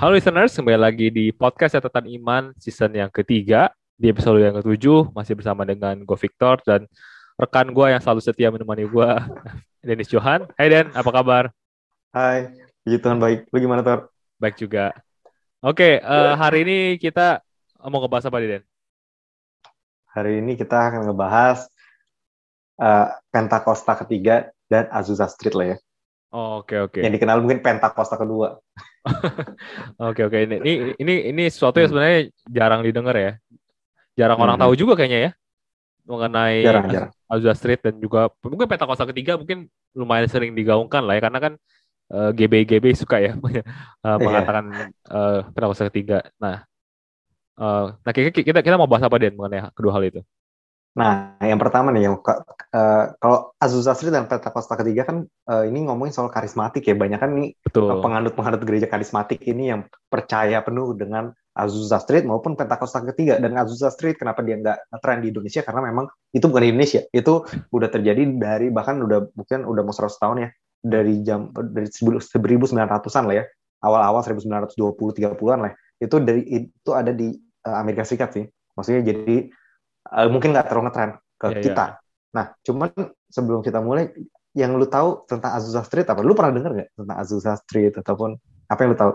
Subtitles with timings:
[0.00, 3.68] Halo listeners, kembali lagi di podcast Catatan Iman season yang ketiga.
[4.00, 6.88] Di episode yang ketujuh, masih bersama dengan gue Victor dan
[7.36, 9.10] rekan gue yang selalu setia menemani gue,
[9.84, 10.48] Dennis Johan.
[10.56, 11.52] Hai Den, apa kabar?
[12.16, 12.48] Hai,
[12.80, 13.52] puji Tuhan baik.
[13.52, 14.08] Lu gimana, Tor?
[14.40, 14.96] Baik juga.
[15.60, 17.44] Oke, uh, hari ini kita
[17.84, 18.64] mau ngebahas apa nih, Den?
[20.16, 21.68] Hari ini kita akan ngebahas
[22.80, 25.78] uh, Pentakosta ketiga dan Azusa Street lah ya.
[26.32, 27.04] Oh, oke oke.
[27.04, 28.56] Yang dikenal mungkin Pentakosta kedua.
[30.12, 31.92] Oke oke ini ini ini ini sesuatu yang hmm.
[31.96, 32.20] sebenarnya
[32.52, 33.32] jarang didengar ya.
[34.16, 34.44] Jarang hmm.
[34.44, 35.30] orang tahu juga kayaknya ya
[36.10, 41.38] mengenai jarang, Street dan juga mungkin Pentakosta ketiga mungkin lumayan sering digaungkan lah ya karena
[41.38, 41.52] kan
[42.10, 46.26] uh, eh, GB GB suka ya uh, mengatakan uh, Pentakosta ketiga.
[46.42, 46.66] Nah,
[47.56, 50.20] uh, nah kita kita mau bahas apa Den mengenai kedua hal itu?
[51.00, 55.88] Nah, yang pertama nih, yang uh, kalau Azusa Street dan Pentakosta ketiga kan uh, ini
[55.88, 61.32] ngomongin soal karismatik ya, banyak kan nih penganut-penganut gereja karismatik ini yang percaya penuh dengan
[61.56, 65.80] Azusa Street maupun Pentakosta ketiga dan Azusa Street kenapa dia nggak tren di Indonesia karena
[65.88, 66.04] memang
[66.36, 67.32] itu bukan di Indonesia, itu
[67.72, 70.48] udah terjadi dari bahkan udah mungkin udah mau 100 tahun ya
[70.84, 73.44] dari jam dari 1900-an lah ya,
[73.80, 74.76] awal-awal 1920
[75.16, 75.72] 30-an lah.
[75.96, 77.32] Itu dari itu ada di
[77.64, 78.44] Amerika Serikat sih.
[78.76, 79.48] Maksudnya jadi
[80.08, 81.84] uh, mungkin nggak terlalu ngetren ke yeah, kita.
[81.84, 81.98] Yeah.
[82.30, 82.90] Nah, cuman
[83.28, 84.14] sebelum kita mulai,
[84.54, 86.22] yang lu tahu tentang Azusa Street apa?
[86.22, 88.34] Lu pernah denger nggak tentang Azusa Street ataupun
[88.66, 89.12] apa yang lu tahu?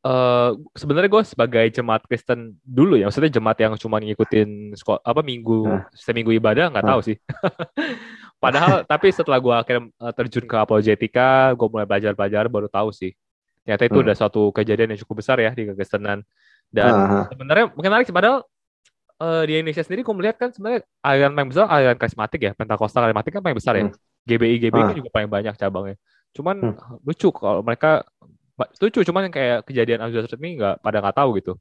[0.00, 5.20] Uh, sebenarnya gue sebagai jemaat Kristen dulu ya, maksudnya jemaat yang cuma ngikutin sekolah apa
[5.20, 5.84] minggu nah.
[5.92, 6.92] seminggu ibadah nggak nah.
[6.96, 7.16] tahu sih.
[8.42, 13.12] Padahal tapi setelah gue akhirnya terjun ke apologetika, gue mulai belajar-belajar baru tahu sih.
[13.60, 14.04] Ternyata itu hmm.
[14.08, 16.24] udah suatu kejadian yang cukup besar ya di kekristenan.
[16.70, 17.24] Dan uh-huh.
[17.28, 18.46] sebenarnya mungkin menarik sih, padahal
[19.20, 22.98] uh, di Indonesia sendiri gue melihat kan sebenarnya aliran paling besar aliran karismatik ya Pentakosta
[23.04, 23.94] karismatik kan paling besar ya hmm.
[24.26, 24.86] GBI GBI ah.
[24.90, 25.96] kan juga paling banyak cabangnya
[26.32, 27.04] cuman hmm.
[27.04, 28.06] lucu kalau mereka
[28.80, 31.52] lucu cuman yang kayak kejadian Azusa Street ini nggak pada nggak tahu gitu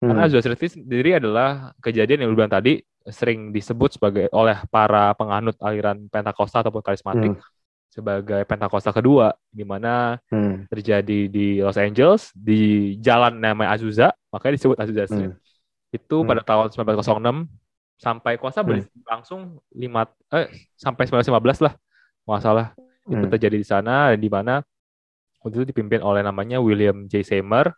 [0.00, 0.08] hmm.
[0.08, 5.14] karena Azusa Street sendiri adalah kejadian yang lu bilang tadi sering disebut sebagai oleh para
[5.14, 7.44] penganut aliran Pentakosta ataupun karismatik hmm.
[7.92, 10.68] sebagai Pentakosta kedua di mana hmm.
[10.68, 15.46] terjadi di Los Angeles di jalan namanya Azusa makanya disebut Azusa Street hmm
[15.96, 16.28] itu hmm.
[16.28, 17.48] pada tahun 1906
[17.96, 18.68] sampai kuasa hmm.
[19.02, 21.74] berlangsung lima eh sampai 1915 lah
[22.28, 22.76] masalah
[23.08, 23.16] hmm.
[23.16, 24.60] itu terjadi di sana di mana
[25.40, 27.24] waktu itu dipimpin oleh namanya William J.
[27.24, 27.72] Seymour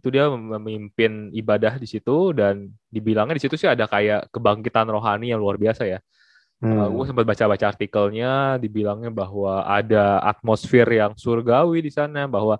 [0.00, 5.28] itu dia memimpin ibadah di situ dan dibilangnya di situ sih ada kayak kebangkitan rohani
[5.28, 6.00] yang luar biasa ya.
[6.60, 6.76] Hmm.
[6.76, 12.56] Uh, gue sempat baca-baca artikelnya, dibilangnya bahwa ada atmosfer yang surgawi di sana, bahwa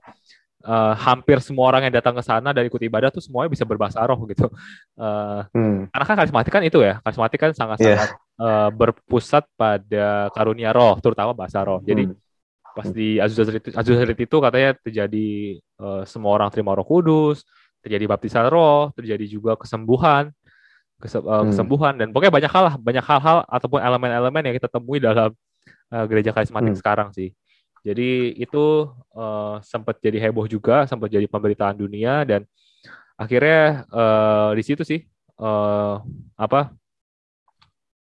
[0.65, 4.05] uh, hampir semua orang yang datang ke sana dari ikut ibadah tuh semuanya bisa berbahasa
[4.05, 4.49] roh gitu.
[4.97, 5.89] Uh, hmm.
[5.93, 8.19] Karena kan karismatik kan itu ya, karismatik kan sangat-sangat yeah.
[8.41, 8.45] Iya.
[8.45, 11.81] uh, berpusat pada karunia roh, terutama bahasa roh.
[11.85, 12.17] Jadi hmm.
[12.77, 13.51] pas di Azusa
[14.05, 15.29] Street itu katanya terjadi
[15.81, 17.45] uh, semua orang terima roh kudus,
[17.81, 20.29] terjadi baptisan roh, terjadi juga kesembuhan,
[21.01, 21.49] kese uh, hmm.
[21.53, 25.33] kesembuhan dan pokoknya banyak hal lah, banyak hal-hal ataupun elemen-elemen yang kita temui dalam
[25.89, 26.81] uh, gereja karismatik hmm.
[26.81, 27.33] sekarang sih.
[27.81, 32.45] Jadi itu uh, sempat jadi heboh juga, sempat jadi pemberitaan dunia dan
[33.17, 35.01] akhirnya uh, di situ sih
[35.41, 36.01] uh,
[36.37, 36.73] apa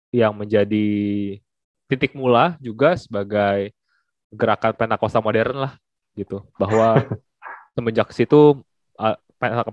[0.09, 0.89] yang menjadi
[1.89, 3.73] titik mula juga sebagai
[4.29, 5.73] gerakan Pentakosta modern lah
[6.13, 7.05] gitu bahwa
[7.77, 8.61] semenjak situ
[9.01, 9.17] uh,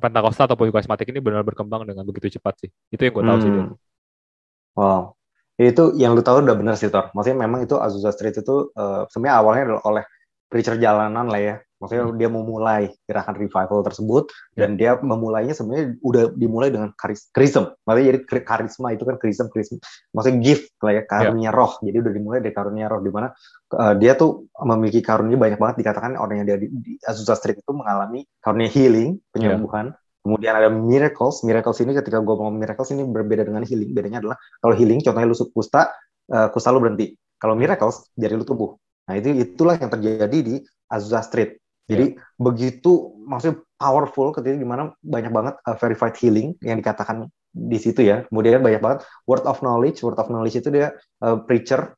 [0.01, 3.45] Pentakosta ataupun karismatik ini benar berkembang dengan begitu cepat sih itu yang gue tahu hmm.
[3.45, 3.53] sih.
[4.77, 5.17] Wow,
[5.57, 7.09] itu yang lu tahu udah bener sih Tor.
[7.17, 10.05] Maksudnya memang itu Azusa Street itu uh, sebenarnya awalnya adalah oleh
[10.53, 11.57] preacher jalanan lah ya.
[11.77, 12.17] Maksudnya hmm.
[12.17, 14.65] dia memulai gerakan revival tersebut yeah.
[14.65, 17.69] dan dia memulainya sebenarnya udah dimulai dengan karis karism.
[17.85, 19.77] Maksudnya jadi karisma itu kan karism karism.
[20.17, 21.57] Maksudnya gift lah ya karunia yeah.
[21.57, 21.73] roh.
[21.85, 23.29] Jadi udah dimulai dari karunia roh di mana
[23.77, 27.61] uh, dia tuh memiliki karunia banyak banget dikatakan orang yang dia di, di Azusa Street
[27.61, 29.93] itu mengalami karunia healing, penyembuhan.
[29.93, 31.47] Yeah Kemudian ada miracles.
[31.47, 33.95] Miracles ini ketika gue ngomong miracles ini berbeda dengan healing.
[33.95, 35.95] Bedanya adalah kalau healing, contohnya lu kusta,
[36.35, 37.15] uh, kusta lu berhenti.
[37.39, 38.75] Kalau miracles, jari lu tumbuh.
[39.07, 41.63] Nah itu itulah yang terjadi di Azusa Street.
[41.87, 42.35] Jadi yeah.
[42.43, 48.03] begitu maksudnya powerful ketika di mana banyak banget uh, verified healing yang dikatakan di situ
[48.03, 48.27] ya.
[48.27, 50.03] Kemudian banyak banget word of knowledge.
[50.03, 50.91] Word of knowledge itu dia
[51.23, 51.95] uh, preacher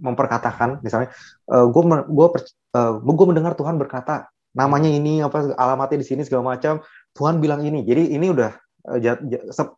[0.00, 1.12] memperkatakan misalnya
[1.52, 2.26] uh, gue gue
[2.72, 6.82] uh, gue mendengar Tuhan berkata namanya ini apa alamatnya di sini segala macam
[7.14, 7.82] Tuhan bilang ini.
[7.82, 8.50] Jadi ini udah
[8.90, 8.98] uh,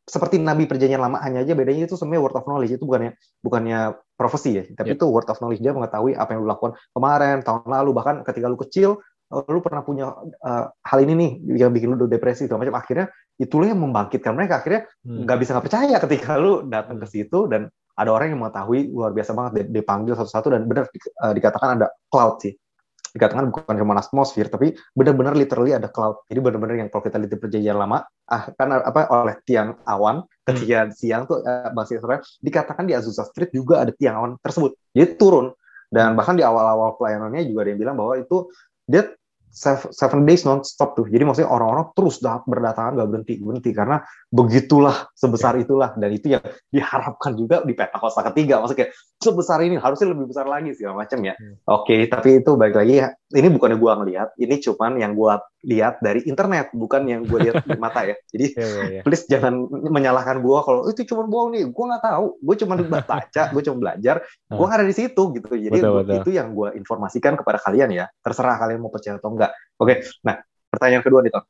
[0.06, 3.12] seperti nabi perjanjian lama hanya aja bedanya itu sebenarnya word of knowledge itu bukannya
[3.42, 3.78] bukannya
[4.14, 4.98] profesi ya, tapi yeah.
[5.00, 8.46] itu word of knowledge dia mengetahui apa yang lu lakukan kemarin, tahun lalu bahkan ketika
[8.46, 9.02] lu kecil
[9.32, 10.12] uh, lu pernah punya
[10.44, 11.30] uh, hal ini nih
[11.64, 13.06] yang bikin lu depresi segala macam akhirnya
[13.40, 15.24] itulah yang membangkitkan mereka akhirnya hmm.
[15.24, 15.42] nggak hmm.
[15.42, 19.36] bisa nggak percaya ketika lu datang ke situ dan ada orang yang mengetahui luar biasa
[19.36, 20.88] banget dipanggil satu-satu dan benar
[21.24, 22.52] uh, dikatakan ada cloud sih
[23.12, 26.24] dikatakan bukan cuma atmosfer tapi benar-benar literally ada cloud.
[26.26, 28.00] Jadi benar-benar yang kalau kita lihat di perjanjian lama
[28.32, 30.92] ah kan apa oleh tiang awan ketika hmm.
[30.96, 34.74] siang tuh eh, Israel dikatakan di Azusa Street juga ada tiang awan tersebut.
[34.96, 35.52] Jadi turun.
[35.92, 38.48] Dan bahkan di awal-awal pelayanannya juga ada yang bilang bahwa itu
[38.88, 39.12] dia
[39.52, 41.04] seven days non stop tuh.
[41.06, 44.00] Jadi maksudnya orang-orang terus berdatangan nggak berhenti berhenti karena
[44.32, 45.68] begitulah sebesar ya.
[45.68, 48.64] itulah dan itu yang diharapkan juga di Pentakosta ketiga.
[48.64, 51.36] Maksudnya kayak sebesar ini harusnya lebih besar lagi segala macam ya.
[51.36, 51.60] Hmm.
[51.68, 53.08] Oke, okay, tapi itu baik lagi ya.
[53.32, 57.62] Ini bukannya gua ngelihat, ini cuman yang gua lihat dari internet, bukan yang gue lihat
[57.62, 58.18] di mata ya.
[58.34, 59.02] Jadi yeah, yeah, yeah.
[59.06, 61.64] please jangan menyalahkan gue kalau itu cuma bohong nih.
[61.70, 62.26] Gue nggak tahu.
[62.42, 62.74] Gue cuma
[63.10, 64.16] baca, gue cuma belajar.
[64.50, 65.48] Gue nggak ada di situ gitu.
[65.54, 66.14] Jadi betul, betul.
[66.18, 68.04] itu yang gue informasikan kepada kalian ya.
[68.20, 69.54] Terserah kalian mau percaya atau enggak.
[69.78, 70.02] Oke.
[70.26, 71.44] Nah pertanyaan kedua nih Tom.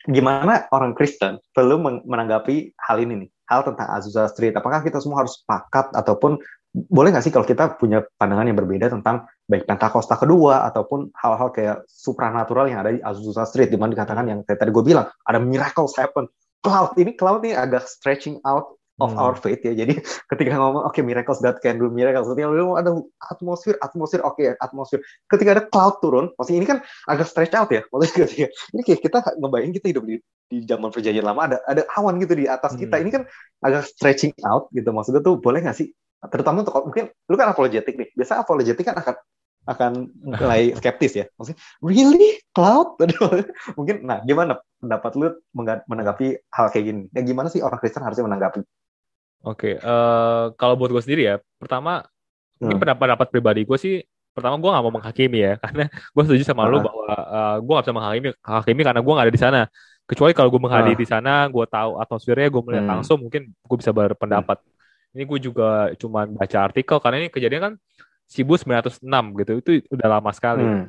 [0.00, 1.76] Gimana orang Kristen perlu
[2.08, 3.30] menanggapi hal ini nih?
[3.50, 4.54] Hal tentang Azusa Street.
[4.54, 6.38] Apakah kita semua harus sepakat ataupun
[6.70, 11.50] boleh nggak sih kalau kita punya pandangan yang berbeda tentang baik Pentakosta kedua ataupun hal-hal
[11.50, 15.42] kayak supranatural yang ada di Azusa Street, di mana dikatakan yang tadi gue bilang ada
[15.42, 16.30] miracles happen.
[16.62, 19.20] Cloud ini cloud ini agak stretching out of hmm.
[19.20, 19.72] our faith ya.
[19.72, 19.98] Jadi
[20.30, 22.90] ketika ngomong oke okay, miracles God can do miracles, ketika ngomong ada
[23.32, 25.00] atmosfer, atmosfer oke okay, atmosfer.
[25.26, 27.82] Ketika ada cloud turun, maksudnya ini kan agak stretch out ya.
[27.88, 30.16] Maksudnya ketika ini kayak kita ngebayangin kita hidup di
[30.50, 33.00] di zaman perjanjian lama ada ada awan gitu di atas kita.
[33.00, 33.04] Hmm.
[33.06, 33.22] Ini kan
[33.64, 34.92] agak stretching out gitu.
[34.92, 35.90] Maksudnya tuh boleh nggak sih
[36.28, 39.16] terutama untuk mungkin lu kan apologetik nih biasa apologetik kan akan
[39.68, 43.00] akan mulai skeptis ya maksudnya really cloud
[43.78, 45.26] mungkin nah gimana pendapat lu
[45.88, 48.60] menanggapi hal kayak gini ya gimana sih orang Kristen harusnya menanggapi
[49.44, 52.04] oke okay, uh, eh, kalau buat gue sendiri ya pertama
[52.60, 52.70] hmm.
[52.70, 53.94] ini pendapat pendapat pribadi gue sih
[54.30, 56.72] pertama gue gak mau menghakimi ya karena gue setuju sama uh -huh.
[56.74, 59.60] lu bahwa uh, eh, gue gak bisa menghakimi hakimi karena gue gak ada di sana
[60.06, 61.02] kecuali kalau gue menghadiri -huh.
[61.02, 62.92] di sana gue tahu atmosfernya gue melihat hmm.
[62.98, 64.78] langsung mungkin gue bisa berpendapat hmm
[65.14, 67.74] ini gue juga cuma baca artikel karena ini kejadian kan
[68.30, 69.02] 1906
[69.42, 69.52] gitu.
[69.58, 70.62] Itu udah lama sekali.
[70.62, 70.86] Hmm.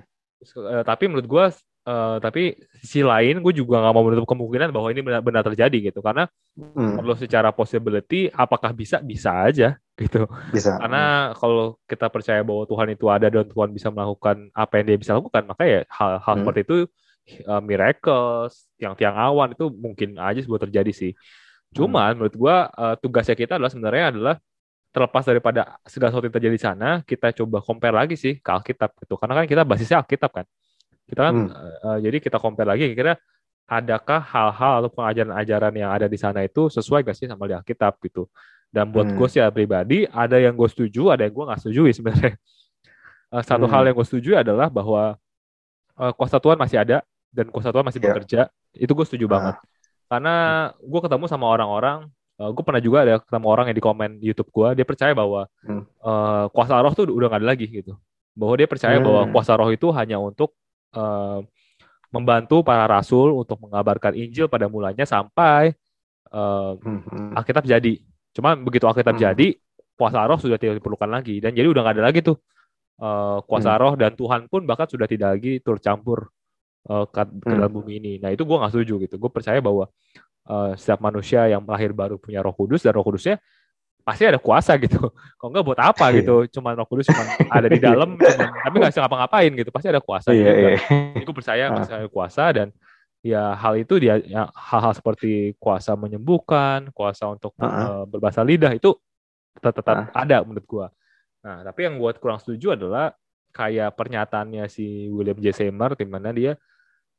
[0.57, 1.45] Uh, tapi menurut gue
[1.85, 5.99] uh, tapi sisi lain gue juga nggak mau menutup kemungkinan bahwa ini benar-benar terjadi gitu
[6.01, 7.01] karena hmm.
[7.01, 10.25] kalau secara possibility apakah bisa bisa aja gitu
[10.55, 11.33] bisa karena hmm.
[11.37, 15.11] kalau kita percaya bahwa Tuhan itu ada dan Tuhan bisa melakukan apa yang dia bisa
[15.17, 16.41] lakukan maka ya hal-hal hmm.
[16.41, 16.77] seperti itu
[17.45, 21.13] uh, miracles tiang-tiang awan itu mungkin aja sebuah terjadi sih
[21.71, 22.15] Cuman hmm.
[22.19, 24.35] menurut gua uh, tugasnya kita adalah sebenarnya adalah
[24.91, 28.91] terlepas daripada segala sesuatu yang terjadi di sana, kita coba compare lagi sih ke Alkitab
[28.99, 29.15] gitu.
[29.15, 30.45] Karena kan kita basisnya Alkitab kan.
[31.11, 31.51] Kita kan hmm.
[31.83, 33.19] uh, jadi kita compare lagi kira
[33.67, 37.99] adakah hal-hal atau ajaran-ajaran yang ada di sana itu sesuai gak sih sama di Alkitab
[38.03, 38.31] gitu.
[38.71, 39.19] Dan buat hmm.
[39.19, 42.39] gue sih pribadi, ada yang gue setuju, ada yang gue nggak setuju sebenarnya.
[43.27, 43.73] Uh, satu hmm.
[43.75, 45.19] hal yang gue setuju adalah bahwa
[45.99, 47.03] uh, kuasa Tuhan masih ada
[47.35, 48.07] dan kuasa Tuhan masih yeah.
[48.07, 48.41] bekerja.
[48.71, 49.31] Itu gue setuju uh.
[49.35, 49.55] banget
[50.11, 50.35] karena
[50.83, 54.51] gue ketemu sama orang-orang uh, gue pernah juga ada ketemu orang yang di komen YouTube
[54.51, 55.83] gue dia percaya bahwa hmm.
[56.03, 57.95] uh, kuasa roh tuh udah gak ada lagi gitu
[58.35, 59.07] bahwa dia percaya hmm.
[59.07, 60.51] bahwa kuasa roh itu hanya untuk
[60.95, 61.39] uh,
[62.11, 65.71] membantu para rasul untuk mengabarkan Injil pada mulanya sampai
[66.31, 67.35] uh, hmm.
[67.39, 68.03] Alkitab jadi
[68.35, 69.23] cuma begitu Alkitab hmm.
[69.23, 69.47] jadi
[69.95, 72.37] kuasa roh sudah tidak diperlukan lagi dan jadi udah gak ada lagi tuh
[72.99, 73.81] uh, kuasa hmm.
[73.81, 76.29] roh dan Tuhan pun bahkan sudah tidak lagi turcampur
[76.87, 77.77] uh, ke, ke dalam hmm.
[77.81, 78.13] bumi ini.
[78.21, 79.15] Nah itu gue nggak setuju gitu.
[79.17, 79.89] Gue percaya bahwa
[80.47, 83.37] uh, setiap manusia yang lahir baru punya Roh Kudus dan Roh Kudusnya
[84.01, 84.99] pasti ada kuasa gitu.
[85.37, 86.21] Kalau enggak buat apa iya.
[86.21, 86.35] gitu?
[86.59, 89.69] Cuman Roh Kudus cuma ada di dalam, cuman, tapi nggak bisa ngapa-ngapain gitu.
[89.69, 90.29] Pasti ada kuasa.
[90.33, 90.51] Iya, gitu.
[90.59, 91.23] Iya.
[91.23, 92.67] Gue percaya pasti ada kuasa dan
[93.21, 97.69] ya hal itu dia ya, hal-hal seperti kuasa menyembuhkan, kuasa untuk uh -huh.
[97.69, 98.97] uh, berbahasa lidah itu
[99.57, 100.87] tetap, tetap uh ada menurut gue.
[101.41, 103.13] Nah, tapi yang gue kurang setuju adalah
[103.51, 105.51] kayak pernyataannya si William J.
[105.51, 106.53] Seymour di mana dia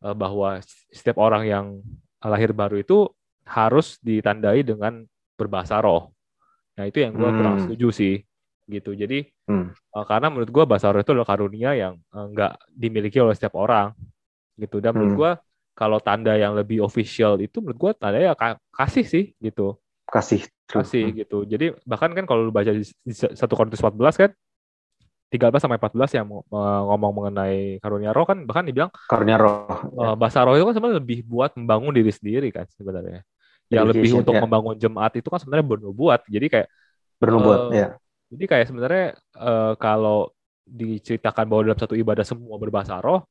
[0.02, 0.59] uh, bahwa
[0.90, 1.66] setiap orang yang
[2.23, 3.11] lahir baru itu
[3.42, 5.02] harus ditandai dengan
[5.35, 6.14] berbahasa roh.
[6.79, 7.37] Nah itu yang gue hmm.
[7.38, 8.14] kurang setuju sih
[8.69, 8.97] gitu.
[8.97, 9.67] Jadi hmm.
[9.93, 13.59] uh, karena menurut gue bahasa roh itu adalah karunia yang uh, nggak dimiliki oleh setiap
[13.59, 13.93] orang
[14.57, 14.81] gitu.
[14.81, 15.21] Dan menurut hmm.
[15.21, 15.33] gue
[15.73, 18.33] kalau tanda yang lebih official itu menurut gue tanda ya
[18.73, 19.76] kasih sih gitu.
[20.09, 20.45] Kasih.
[20.69, 21.17] Kasih hmm.
[21.25, 21.38] gitu.
[21.45, 24.31] Jadi bahkan kan kalau lu baca di, di 1 Korintus 14 kan
[25.33, 29.64] 13 sampai 14 yang ngomong mengenai karunia roh kan bahkan dibilang karunia roh.
[29.97, 33.25] Uh, bahasa roh itu kan sebenarnya lebih buat membangun diri sendiri kan sebenarnya.
[33.73, 34.41] Yang lebih untuk ya.
[34.45, 36.21] membangun jemaat itu kan sebenarnya bernubuat.
[36.29, 36.69] Jadi kayak
[37.17, 37.88] bernubuat uh, ya.
[38.33, 39.07] Jadi kayak sebenarnya
[39.41, 40.33] uh, kalau
[40.69, 43.26] diceritakan bahwa dalam satu ibadah semua berbahasa roh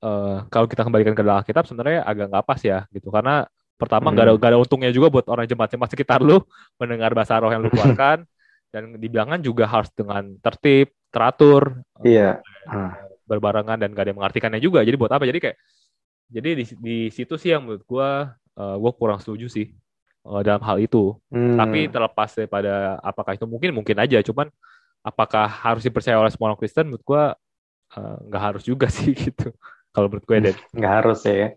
[0.00, 4.14] uh, kalau kita kembalikan ke dalam kitab sebenarnya agak nggak pas ya gitu karena pertama
[4.14, 4.34] nggak hmm.
[4.38, 6.38] ada gak ada untungnya juga buat orang jemaat-jemaat sekitar lu
[6.80, 8.22] mendengar bahasa roh yang lu keluarkan
[8.72, 12.40] dan dibilangkan juga harus dengan tertib teratur, iya.
[12.64, 12.90] Uh,
[13.28, 14.80] berbarengan dan gak ada yang mengartikannya juga.
[14.80, 15.28] Jadi buat apa?
[15.28, 15.56] Jadi kayak
[16.32, 18.10] jadi di, di situ sih yang menurut gue
[18.58, 19.66] uh, gue kurang setuju sih
[20.26, 21.16] uh, dalam hal itu.
[21.28, 21.56] Hmm.
[21.56, 24.50] Tapi terlepas daripada apakah itu mungkin mungkin aja, cuman
[25.02, 26.88] apakah harus dipercaya oleh semua orang Kristen?
[26.88, 27.22] Menurut gue
[27.98, 29.50] eh, nggak uh, harus juga sih gitu
[29.92, 31.52] kalau menurut gue deh nggak harus ya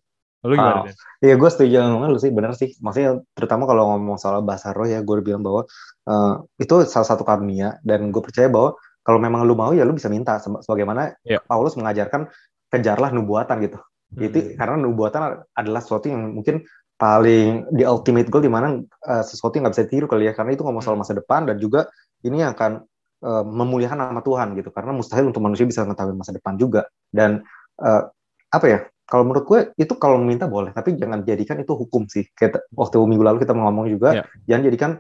[0.46, 0.86] Lu gimana?
[0.86, 1.26] Oh.
[1.26, 2.70] Iya, gue setuju sama lu sih, bener sih.
[2.78, 5.66] Maksudnya, terutama kalau ngomong soal bahasa roh ya, gue bilang bahwa
[6.06, 9.98] uh, itu salah satu karunia, dan gue percaya bahwa kalau memang lu mau ya lu
[9.98, 11.42] bisa minta, sebagaimana yeah.
[11.50, 12.30] Paulus mengajarkan
[12.70, 13.82] kejarlah nubuatan gitu.
[13.82, 14.22] Hmm.
[14.22, 16.62] Itu karena nubuatan adalah sesuatu yang mungkin
[16.96, 20.56] paling di ultimate goal di mana uh, sesuatu yang nggak bisa tiru kali ya, karena
[20.56, 21.04] itu ngomong soal hmm.
[21.04, 21.92] masa depan dan juga
[22.24, 22.84] ini yang akan
[23.24, 26.88] uh, memuliakan nama Tuhan gitu, karena mustahil untuk manusia bisa mengetahui masa depan juga.
[27.12, 27.44] Dan
[27.84, 28.04] uh,
[28.52, 32.26] apa ya kalau menurut gue itu kalau meminta boleh tapi jangan jadikan itu hukum sih
[32.34, 34.26] kayak waktu minggu lalu kita ngomong juga yeah.
[34.50, 34.92] jangan jadikan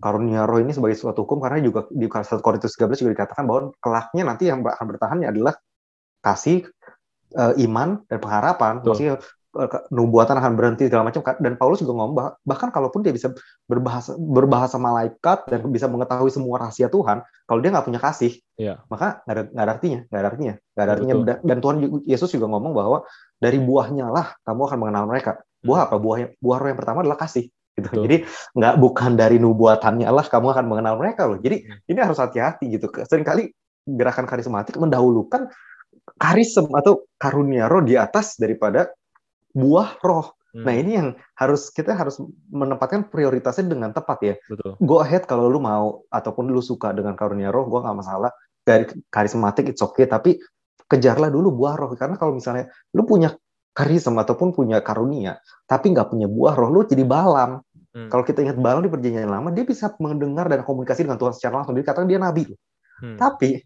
[0.00, 3.60] karunia roh ini sebagai suatu hukum karena juga di 1 Korintus 13 juga dikatakan bahwa
[3.76, 5.54] kelaknya nanti yang akan bertahan adalah
[6.24, 6.64] kasih
[7.36, 8.88] uh, iman dan pengharapan Betul.
[8.88, 9.14] maksudnya
[9.90, 11.26] nubuatan akan berhenti segala macam.
[11.42, 13.34] Dan Paulus juga ngomong bah, bahkan kalaupun dia bisa
[13.66, 18.78] berbahasa berbahasa malaikat dan bisa mengetahui semua rahasia Tuhan kalau dia nggak punya kasih yeah.
[18.86, 21.76] maka nggak ada nggak ada artinya nggak ada artinya nggak ada artinya dan, dan Tuhan
[22.06, 22.98] Yesus juga ngomong bahwa
[23.42, 25.42] dari buahnya lah kamu akan mengenal mereka.
[25.60, 25.96] Buah apa?
[25.98, 27.86] Buah buah roh yang pertama adalah kasih gitu.
[27.86, 28.02] Betul.
[28.06, 28.16] jadi
[28.54, 31.38] nggak bukan dari nubuatannya lah kamu akan mengenal mereka loh.
[31.42, 31.90] Jadi hmm.
[31.90, 32.86] ini harus hati-hati gitu.
[32.86, 33.50] Seringkali
[33.88, 35.50] gerakan karismatik mendahulukan
[36.20, 38.92] karism atau karunia roh di atas daripada
[39.54, 40.34] buah roh.
[40.50, 40.66] Hmm.
[40.66, 42.18] Nah ini yang harus kita harus
[42.50, 44.34] menempatkan prioritasnya dengan tepat ya.
[44.50, 44.74] Betul.
[44.82, 48.30] Go ahead kalau lu mau ataupun lu suka dengan karunia roh, gue nggak masalah.
[48.60, 50.36] Dari karismatik it's okay, tapi
[50.90, 53.30] kejarlah dulu buah roh karena kalau misalnya lu punya
[53.70, 55.38] karisma ataupun punya karunia,
[55.70, 57.62] tapi nggak punya buah roh, lu jadi balam.
[57.90, 58.10] Hmm.
[58.10, 61.62] Kalau kita ingat balam di perjanjian lama, dia bisa mendengar dan komunikasi dengan Tuhan secara
[61.62, 61.78] langsung.
[61.78, 62.50] Dia katakan dia nabi.
[63.00, 63.18] Hmm.
[63.18, 63.62] Tapi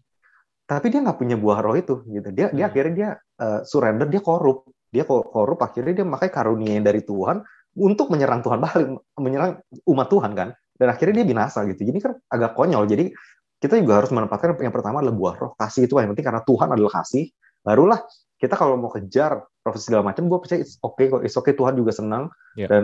[0.65, 2.29] tapi dia nggak punya buah roh itu gitu.
[2.33, 2.55] Dia hmm.
[2.57, 3.09] dia akhirnya dia
[3.41, 7.43] uh, surrender, dia korup dia korup akhirnya dia memakai karunia dari Tuhan
[7.75, 8.87] untuk menyerang Tuhan balik
[9.19, 9.59] menyerang
[9.91, 10.49] umat Tuhan kan.
[10.75, 11.87] Dan akhirnya dia binasa gitu.
[11.87, 12.83] Jadi kan agak konyol.
[12.87, 13.11] Jadi
[13.59, 15.51] kita juga harus menempatkan yang pertama adalah buah roh.
[15.55, 17.31] Kasih itu yang penting karena Tuhan adalah kasih.
[17.63, 17.99] Barulah
[18.35, 21.21] kita kalau mau kejar profesi segala macam gue percaya oke okay kok.
[21.23, 22.31] It's okay Tuhan juga senang.
[22.55, 22.71] Yeah.
[22.71, 22.83] dan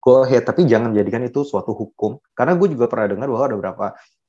[0.00, 2.20] go ahead tapi jangan jadikan itu suatu hukum.
[2.32, 3.86] Karena gue juga pernah dengar bahwa ada beberapa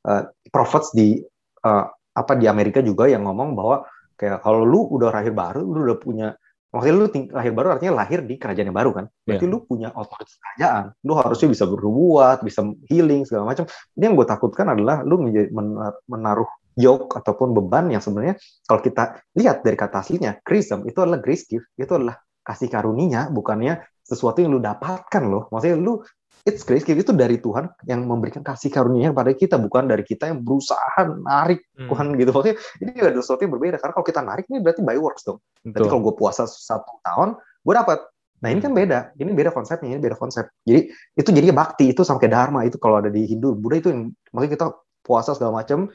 [0.07, 1.23] uh, prophets di
[1.63, 3.87] uh, apa di Amerika juga yang ngomong bahwa
[4.19, 6.27] kayak kalau lu udah lahir baru lu udah punya
[6.71, 9.05] Maksudnya lu lahir baru artinya lahir di kerajaan yang baru kan.
[9.27, 9.51] Berarti yeah.
[9.51, 10.83] lu punya otoritas kerajaan.
[11.03, 13.67] Lu harusnya bisa berbuat, bisa healing segala macam.
[13.99, 15.19] Ini yang gue takutkan adalah lu
[16.07, 16.47] menaruh
[16.79, 21.43] yoke ataupun beban yang sebenarnya kalau kita lihat dari kata aslinya, chrism itu adalah grace
[21.51, 25.51] gift, itu adalah kasih karunia, bukannya sesuatu yang lu dapatkan loh.
[25.51, 25.99] Maksudnya lu
[26.45, 30.33] it's grace gift itu dari Tuhan yang memberikan kasih karunia kepada kita bukan dari kita
[30.33, 31.87] yang berusaha narik hmm.
[31.89, 32.31] Tuhan gitu.
[32.33, 33.77] Maksudnya ini ada sesuatu yang berbeda.
[33.77, 35.39] Karena kalau kita narik ini berarti by works dong.
[35.61, 37.99] Berarti kalau gue puasa satu tahun gue dapat
[38.41, 39.13] nah ini kan beda.
[39.21, 40.49] Ini beda konsepnya ini beda konsep.
[40.65, 41.93] Jadi itu jadi bakti.
[41.93, 43.53] Itu sampai dharma itu kalau ada di Hindu.
[43.53, 44.65] Buddha itu yang maksudnya kita
[45.01, 45.89] puasa segala macam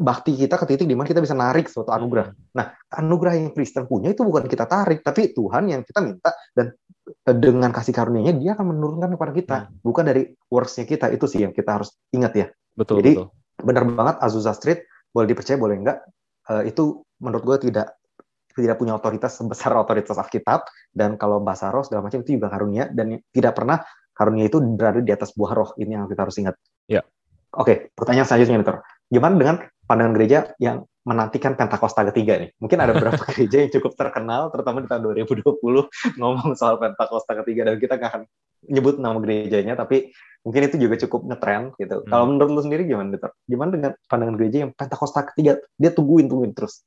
[0.00, 2.32] bakti kita ke titik di mana kita bisa narik suatu anugerah.
[2.32, 2.56] Hmm.
[2.56, 6.72] Nah anugerah yang Kristen punya itu bukan kita tarik tapi Tuhan yang kita minta dan
[7.24, 9.84] dengan kasih karunia-Nya dia akan menurunkan kepada kita hmm.
[9.84, 13.28] bukan dari works-nya kita itu sih yang kita harus ingat ya betul jadi betul.
[13.60, 15.98] benar banget Azusa Street boleh dipercaya boleh enggak
[16.48, 18.00] uh, itu menurut gue tidak
[18.56, 20.64] tidak punya otoritas sebesar otoritas Alkitab
[20.96, 23.84] dan kalau bahasa roh segala macam itu juga karunia dan tidak pernah
[24.16, 26.56] karunia itu berada di atas buah roh ini yang kita harus ingat
[26.88, 27.04] ya
[27.52, 28.80] oke pertanyaan selanjutnya Dr.
[29.12, 32.50] gimana dengan pandangan gereja yang menantikan Pentakosta ketiga nih.
[32.56, 37.70] Mungkin ada beberapa gereja yang cukup terkenal, terutama di tahun 2020 ngomong soal Pentakosta ketiga
[37.70, 38.22] dan kita nggak akan
[38.64, 42.00] nyebut nama gerejanya, tapi mungkin itu juga cukup ngetren gitu.
[42.00, 42.08] Hmm.
[42.08, 43.20] Kalau menurut lu sendiri gimana?
[43.44, 46.80] Gimana dengan pandangan gereja yang Pentakosta ketiga dia tungguin tungguin terus?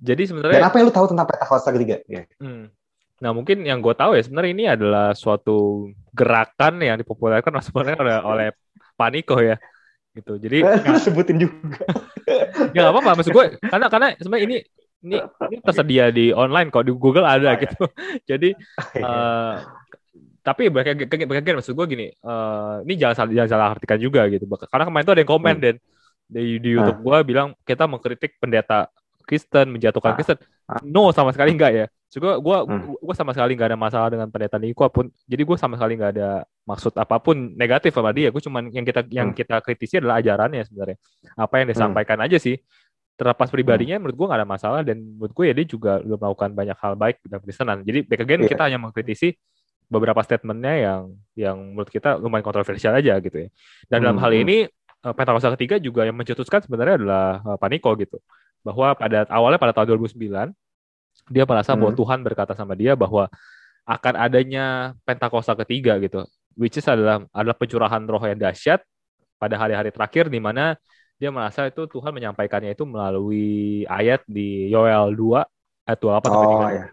[0.00, 1.96] Jadi sebenarnya Dan apa yang lu tahu tentang Pentakosta ketiga?
[2.08, 2.24] Ya.
[2.40, 2.72] Hmm.
[3.20, 8.16] Nah mungkin yang gue tahu ya sebenarnya ini adalah suatu gerakan yang dipopulerkan sebenarnya oleh,
[8.24, 8.48] oleh
[8.96, 9.60] Paniko ya
[10.14, 10.32] gitu.
[10.38, 11.82] Jadi nggak sebutin juga.
[12.72, 14.56] ya apa apa maksud gue karena karena sebenarnya ini
[15.04, 17.82] ini ini tersedia di online kok di Google ada oh, gitu.
[18.30, 18.50] Jadi
[19.02, 19.60] uh,
[20.44, 24.44] tapi bagian maksud gue gini, uh, ini jangan salah jangan salah artikan juga gitu.
[24.48, 25.64] Karena kemarin itu ada yang komen hmm.
[25.64, 25.74] dan
[26.24, 28.88] di, di YouTube gue bilang kita mengkritik pendeta
[29.24, 30.16] Kristen menjatuhkan ah.
[30.16, 30.38] Kristen.
[30.84, 31.86] No sama sekali enggak ya.
[32.14, 33.02] Juga gue hmm.
[33.02, 35.10] gue sama sekali nggak ada masalah dengan pendeta Niko pun.
[35.26, 38.30] Jadi gue sama sekali nggak ada maksud apa pun negatif sama dia.
[38.30, 39.38] Gue cuman yang kita yang hmm.
[39.42, 40.96] kita kritisi adalah ajarannya sebenarnya.
[41.34, 42.26] Apa yang disampaikan hmm.
[42.30, 42.54] aja sih.
[43.14, 44.02] Terlepas pribadinya, hmm.
[44.06, 46.92] menurut gue nggak ada masalah dan menurut gue ya dia juga udah melakukan banyak hal
[46.94, 47.78] baik dalam Kristenan.
[47.82, 48.50] Jadi back again yeah.
[48.50, 49.34] kita hanya mengkritisi
[49.90, 51.00] beberapa statementnya yang
[51.34, 53.48] yang menurut kita lumayan kontroversial aja gitu ya.
[53.90, 54.04] Dan hmm.
[54.06, 54.42] dalam hal hmm.
[54.46, 58.22] ini eh, Pentakosta ketiga juga yang mencetuskan sebenarnya adalah uh, Paniko gitu.
[58.62, 60.54] Bahwa pada awalnya pada tahun 2009
[61.28, 61.80] dia merasa hmm.
[61.80, 63.28] bahwa Tuhan berkata sama dia bahwa
[63.84, 66.24] akan adanya Pentakosta ketiga gitu,
[66.56, 68.80] which is adalah adalah pencurahan roh yang dahsyat
[69.36, 70.76] pada hari-hari terakhir di mana
[71.20, 76.64] dia merasa itu Tuhan menyampaikannya itu melalui ayat di Yoel 2 ayat 28 sampai Oh
[76.64, 76.86] 30 ya.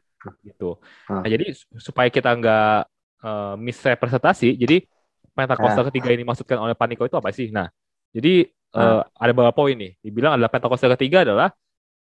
[0.46, 0.70] gitu.
[1.10, 1.26] Ah.
[1.26, 1.46] Nah, jadi
[1.80, 2.78] supaya kita nggak
[3.26, 4.86] uh, misrepresentasi, jadi
[5.32, 7.56] Pentakosta ketiga ini maksudkan oleh Paniko itu apa sih?
[7.56, 7.72] Nah,
[8.12, 9.96] jadi uh, ada beberapa poin nih.
[10.04, 11.56] Dibilang adalah Pentakosta ketiga adalah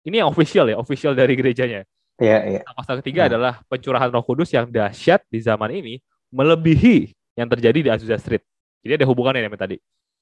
[0.02, 1.87] ini yang official ya, official dari gerejanya.
[2.14, 2.61] Iya, iya.
[2.62, 3.30] Pentakosta ketiga Hmm.
[3.35, 5.99] adalah pencurahan Roh Kudus yang dahsyat di zaman ini
[6.30, 8.42] melebihi yang terjadi di Azusa Street.
[8.87, 9.76] Jadi ada hubungannya dengan tadi.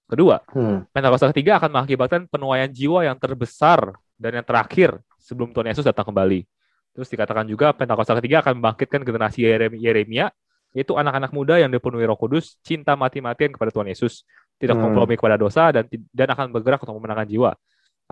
[0.08, 0.84] Kedua, Hmm.
[0.92, 6.08] Pentakosta ketiga akan mengakibatkan penuaian jiwa yang terbesar dan yang terakhir sebelum Tuhan Yesus datang
[6.08, 6.44] kembali.
[6.92, 10.28] Terus dikatakan juga Pentakosta ketiga akan membangkitkan generasi Yerem- Yeremia,
[10.72, 14.24] yaitu anak-anak muda yang dipenuhi Roh Kudus, cinta mati-matian kepada Tuhan Yesus,
[14.56, 14.88] tidak Hmm.
[14.92, 17.50] kompromi kepada dosa dan dan akan bergerak untuk memenangkan jiwa.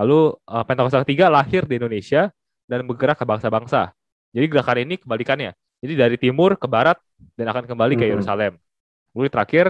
[0.01, 2.29] Lalu eh, Pentakosta ketiga lahir di Indonesia
[2.71, 3.91] dan bergerak ke bangsa-bangsa.
[4.31, 5.51] Jadi gerakan ini kebalikannya.
[5.83, 6.95] Jadi dari timur ke barat
[7.35, 8.07] dan akan kembali ke.
[8.07, 8.55] Yerusalem.
[9.17, 9.67] Lalu terakhir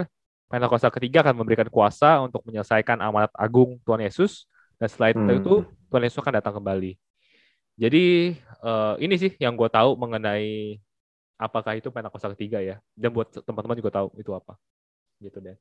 [0.51, 4.51] Pentakosta ketiga akan memberikan kuasa untuk menyelesaikan amanat agung Tuhan Yesus
[4.83, 5.39] dan setelah Hmm.
[5.41, 5.55] itu
[5.89, 6.99] Tuhan Yesus akan datang kembali.
[7.81, 8.05] Jadi
[8.37, 10.77] eh, ini sih yang gue tahu mengenai
[11.41, 12.77] apakah itu Pentakosta ketiga ya.
[12.99, 14.59] Dan buat teman-teman juga tahu itu apa.
[15.23, 15.57] Gitu deh.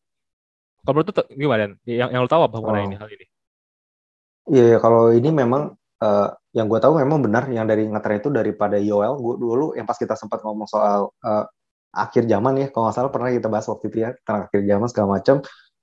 [0.84, 1.60] Kalau menurut gimana?
[1.68, 1.72] Dan?
[1.88, 2.90] Yang yang lu tahu apa mengenai Oh.
[2.90, 3.26] ini hal ini?
[4.50, 5.64] Iya, iya, kalau ini memang
[6.02, 9.14] eh, yang gue tahu memang benar yang dari ngetren itu daripada Yoel.
[9.22, 11.46] Gue dulu yang pas kita sempat ngomong soal eh,
[11.94, 14.88] akhir zaman ya, kalau nggak salah pernah kita bahas waktu itu ya tentang akhir zaman
[14.90, 15.36] segala macam.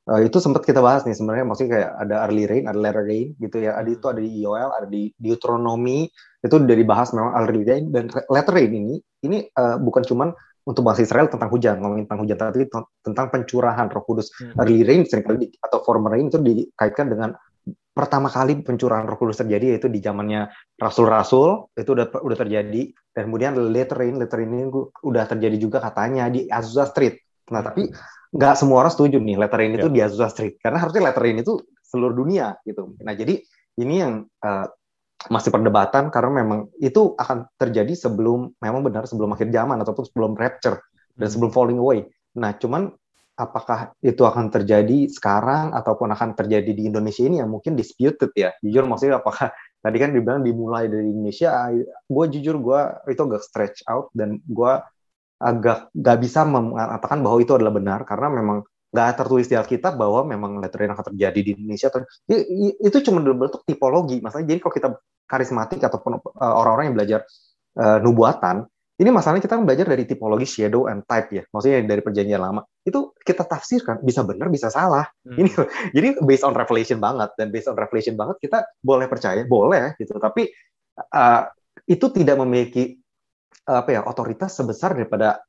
[0.07, 3.29] Eh, itu sempat kita bahas nih sebenarnya maksudnya kayak ada early rain, ada later rain
[3.39, 3.79] gitu ya.
[3.79, 6.11] Ada itu ada di Yoel, ada di Deuteronomy
[6.43, 8.95] itu udah dibahas memang early rain dan later rain ini
[9.27, 10.31] ini eh, bukan cuman
[10.67, 12.67] untuk bahasa Israel tentang hujan ngomongin tentang hujan tapi
[13.07, 14.35] tentang pencurahan Roh Kudus.
[14.35, 14.59] Hmm.
[14.67, 17.31] Early rain sering kali di, atau former rain itu dikaitkan dengan
[17.97, 23.23] pertama kali pencurahan Roh Kudus terjadi yaitu di zamannya rasul-rasul itu udah udah terjadi dan
[23.33, 24.69] kemudian later later rain ini
[25.01, 27.17] udah terjadi juga katanya di Azusa Street.
[27.51, 27.89] Nah, tapi
[28.37, 29.95] nggak semua orang setuju nih later rain itu Ya.
[29.97, 31.57] di Azusa Street karena harusnya later rain itu
[31.89, 32.93] seluruh dunia gitu.
[33.01, 33.41] Nah, jadi
[33.81, 34.67] ini yang eh,
[35.33, 40.33] masih perdebatan karena memang itu akan terjadi sebelum memang benar sebelum akhir zaman ataupun sebelum
[40.37, 40.79] rapture
[41.17, 41.33] dan Hmm.
[41.33, 42.05] sebelum falling away.
[42.37, 42.93] Nah, cuman
[43.37, 48.57] apakah itu akan terjadi sekarang ataupun akan terjadi di Indonesia ini yang mungkin disputed ya.
[48.65, 49.53] Jujur maksudnya apakah
[49.85, 51.69] tadi kan dibilang dimulai dari Indonesia,
[52.09, 52.81] gue jujur gue
[53.13, 54.73] itu agak stretch out dan gue
[55.37, 58.59] agak gak bisa mengatakan bahwa itu adalah benar karena memang
[58.97, 61.93] nggak tertulis di Alkitab bahwa memang lettering akan terjadi di Indonesia.
[62.81, 64.25] Itu cuma dalam bentuk tipologi.
[64.25, 64.89] Masalahnya jadi kalau kita
[65.29, 67.21] karismatik ataupun uh, orang-orang yang belajar
[67.77, 68.65] uh, nubuatan,
[68.97, 71.45] ini masalahnya kita kan belajar dari tipologi shadow and type ya.
[71.53, 72.65] Maksudnya dari perjanjian lama.
[72.81, 75.05] Itu kita tafsirkan bisa benar bisa salah.
[75.21, 75.37] Hmm.
[75.37, 75.51] Ini
[75.97, 80.17] jadi based on revelation banget dan based on revelation banget kita boleh percaya, boleh gitu.
[80.17, 80.49] Tapi
[81.13, 81.43] uh,
[81.85, 82.97] itu tidak memiliki
[83.67, 85.43] apa ya otoritas sebesar daripada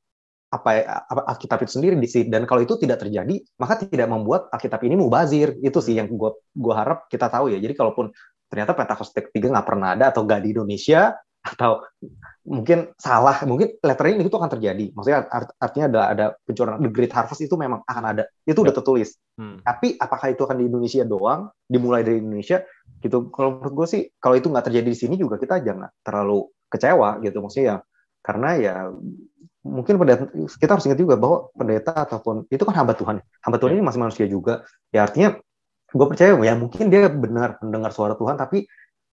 [0.47, 4.07] apa ya, apa Alkitab itu sendiri di sini dan kalau itu tidak terjadi maka tidak
[4.07, 8.09] membuat Alkitab ini mubazir itu sih yang gua gua harap kita tahu ya jadi kalaupun
[8.47, 11.19] ternyata Pentakosta ketiga nggak pernah ada atau nggak di Indonesia
[11.53, 11.83] atau
[12.47, 14.85] mungkin salah mungkin lettering itu akan terjadi.
[14.95, 18.23] Maksudnya art- artinya ada ada pencurian the great harvest itu memang akan ada.
[18.43, 19.15] Itu udah tertulis.
[19.37, 19.61] Hmm.
[19.61, 21.53] tapi apakah itu akan di Indonesia doang?
[21.69, 22.65] Dimulai dari Indonesia?
[22.97, 23.29] Gitu.
[23.29, 27.21] Kalau menurut gue sih kalau itu nggak terjadi di sini juga kita jangan terlalu kecewa
[27.21, 27.77] gitu maksudnya ya.
[28.25, 28.75] Karena ya
[29.61, 30.25] mungkin pendeta,
[30.57, 33.21] kita harus ingat juga bahwa pendeta ataupun itu kan hamba Tuhan.
[33.45, 34.65] Hamba Tuhan ini masih manusia juga.
[34.89, 35.37] Ya artinya
[35.93, 38.67] gue percaya ya mungkin dia benar mendengar suara Tuhan tapi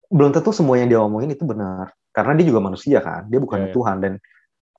[0.09, 3.65] belum tentu semua yang dia omongin itu benar karena dia juga manusia kan dia bukan
[3.65, 3.73] Ya, ya.
[3.73, 3.97] Tuhan.
[3.99, 4.13] Dan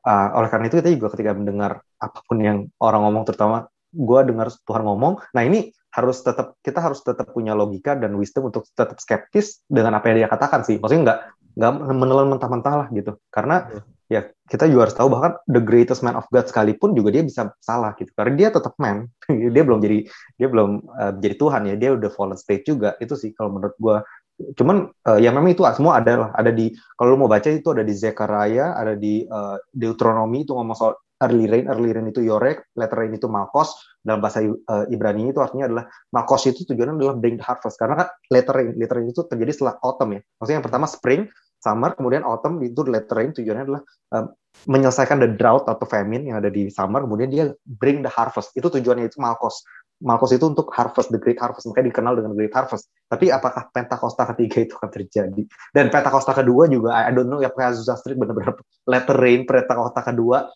[0.07, 4.21] uh, oleh karena itu kita juga ketika mendengar apa pun yang orang ngomong terutama gue
[4.27, 8.67] dengar Tuhan ngomong nah ini harus tetap kita harus tetap punya logika dan wisdom untuk
[8.75, 10.83] tetap skeptis dengan apa yang dia katakan sih.
[10.83, 11.19] Maksudnya nggak
[11.55, 13.15] nggak menelan mentah-mentah lah gitu.
[13.31, 13.71] Karena
[14.11, 17.55] ya kita juga harus tahu bahkan the greatest man of God sekalipun juga dia bisa
[17.63, 18.11] salah gitu.
[18.11, 19.07] Karena dia tetap man
[19.55, 19.99] dia belum jadi
[20.35, 21.75] dia belum uh, jadi Tuhan ya.
[21.79, 22.99] Dia udah fallen state juga.
[22.99, 23.97] Itu sih kalau menurut gue
[24.35, 26.31] cuman uh, ya memang itu semua ada lah.
[26.35, 30.53] Ada di kalau lu mau baca itu ada di Zechariah ada di uh, Deuteronomy itu
[30.55, 33.75] ngomong soal early rain early rain itu Yorek later rain itu Malkos.
[34.05, 37.79] Dalam bahasa uh, Ibrani itu artinya adalah Malkos itu tujuannya adalah bring the harvest.
[37.79, 40.21] Karena kan later rain later rain itu terjadi setelah autumn ya.
[40.43, 41.23] Maksudnya yang pertama spring
[41.63, 44.35] summer kemudian autumn itu later rain tujuannya adalah um,
[44.71, 48.51] menyelesaikan the drought atau famine yang ada di summer kemudian dia bring the harvest.
[48.59, 49.63] Itu tujuannya itu Malkos
[50.05, 51.65] Malkos itu untuk harvest the great harvest.
[51.65, 52.93] Makanya dikenal dengan great harvest.
[53.09, 55.43] Tapi apakah Pentakosta ketiga itu akan terjadi?
[55.73, 58.61] Dan Pentakosta kedua juga I don't know ya Azusa Street benar-benar
[58.93, 60.53] later rain Pentakosta kedua.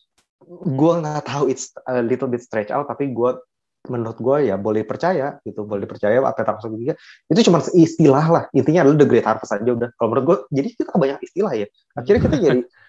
[0.48, 3.40] Gue nggak tahu it's a little bit stretch out tapi gue
[3.88, 6.94] menurut gue ya boleh percaya gitu boleh percaya apa Pentakosta ketiga.
[7.32, 8.44] Itu cuma istilah lah.
[8.52, 9.88] Intinya adalah the great harvest aja udah.
[9.96, 11.66] Kalau menurut gue jadi kita banyak istilah ya.
[11.96, 12.60] Akhirnya kita jadi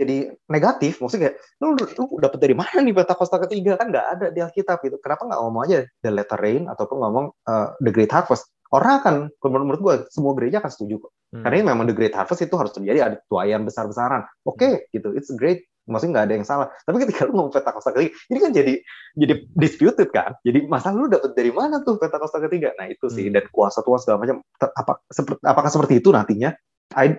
[0.00, 0.16] jadi
[0.48, 4.40] negatif maksudnya kayak lu, lu dapet dari mana nih Pentakosta ketiga kan nggak ada di
[4.40, 8.48] Alkitab gitu kenapa nggak ngomong aja the latter rain ataupun ngomong uh, the great harvest
[8.70, 11.12] orang akan menurut gue semua gereja akan setuju kok.
[11.34, 11.42] Hmm.
[11.42, 14.26] Karena ini memang the great harvest itu harus terjadi ada tuayan besar-besaran.
[14.46, 14.86] Oke okay, hmm.
[14.94, 15.66] gitu, it's great.
[15.90, 16.66] Maksudnya nggak ada yang salah.
[16.86, 18.74] Tapi ketika lu ngomong Pentakosta ketiga, ini kan jadi
[19.18, 20.38] jadi disputed kan.
[20.46, 22.70] Jadi masalah lu dapat dari mana tuh Pentakosta ketiga?
[22.78, 23.34] Nah itu sih hmm.
[23.34, 24.36] dan kuasa Tuhan segala macam.
[24.62, 26.54] Apa seperti apakah seperti itu nantinya?
[26.94, 27.18] I,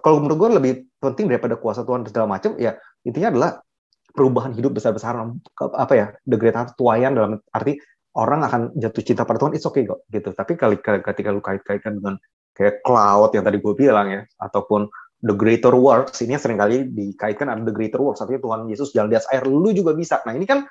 [0.00, 2.74] kalau menurut gue lebih penting daripada kuasa Tuhan segala macam ya
[3.06, 3.50] intinya adalah
[4.16, 7.76] perubahan hidup besar-besaran apa ya the great tuayan dalam arti
[8.16, 10.32] orang akan jatuh cinta pada Tuhan, it's okay kok gitu.
[10.32, 12.16] Tapi kali ketika lu kait-kaitkan dengan
[12.56, 14.88] kayak cloud yang tadi gue bilang ya, ataupun
[15.20, 19.12] the greater works, ini sering kali dikaitkan ada the greater works, artinya Tuhan Yesus jalan
[19.12, 20.24] di atas air, lu juga bisa.
[20.24, 20.64] Nah ini kan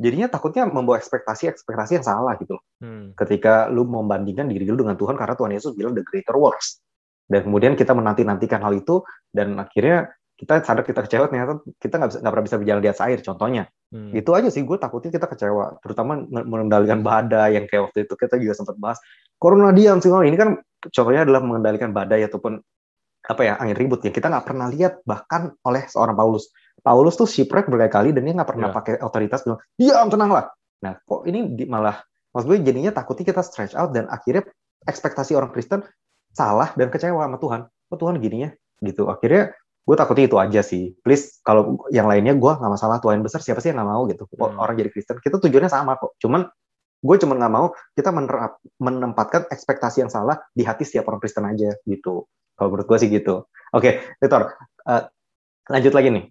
[0.00, 2.64] jadinya takutnya membawa ekspektasi-ekspektasi yang salah gitu loh.
[2.80, 3.12] Hmm.
[3.12, 6.80] Ketika lu membandingkan diri lu dengan Tuhan karena Tuhan Yesus bilang the greater works.
[7.28, 12.10] Dan kemudian kita menanti-nantikan hal itu dan akhirnya kita sadar kita kecewa ternyata kita nggak
[12.14, 13.64] bisa nggak pernah bisa berjalan di atas air contohnya.
[13.88, 14.12] Hmm.
[14.12, 18.38] itu aja sih gue takutnya kita kecewa terutama mengendalikan badai yang kayak waktu itu kita
[18.38, 19.02] juga sempat bahas.
[19.40, 22.60] Corona diam sih ini kan contohnya adalah mengendalikan badai ataupun
[23.28, 26.54] apa ya angin ribut yang kita nggak pernah lihat bahkan oleh seorang Paulus.
[26.78, 28.76] Paulus tuh shipwreck berkali-kali dan dia nggak pernah yeah.
[28.78, 30.54] pakai otoritas bilang diam tenanglah.
[30.86, 31.98] Nah kok ini malah
[32.30, 34.46] maksud gue jadinya takutnya kita stretch out dan akhirnya
[34.86, 35.82] ekspektasi orang Kristen
[36.32, 37.60] salah dan kecewa sama Tuhan.
[37.88, 38.50] Oh Tuhan gininya
[38.84, 39.08] gitu.
[39.08, 40.92] Akhirnya gue takutnya itu aja sih.
[41.00, 43.00] Please kalau yang lainnya gue nggak masalah.
[43.02, 44.24] Tuain besar siapa sih yang nggak mau gitu.
[44.36, 44.60] Hmm.
[44.60, 46.14] orang jadi Kristen kita tujuannya sama kok.
[46.20, 46.46] Cuman
[46.98, 51.46] gue cuma nggak mau kita menerap, menempatkan ekspektasi yang salah di hati setiap orang Kristen
[51.46, 52.26] aja gitu.
[52.58, 53.46] Kalau menurut gue sih gitu.
[53.72, 54.52] Oke okay, Victor
[54.88, 55.02] uh,
[55.70, 56.24] lanjut lagi nih.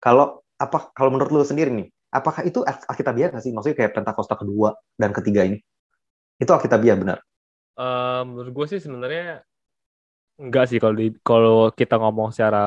[0.00, 3.52] Kalau apa kalau menurut lu sendiri nih apakah itu Alkitabiah nggak sih?
[3.52, 5.60] Maksudnya kayak Pentakosta kedua dan ketiga ini.
[6.40, 7.20] Itu Alkitabiah benar
[7.76, 9.44] uh, menurut gue sih sebenarnya
[10.36, 12.60] Enggak sih kalau di kalau kita ngomong secara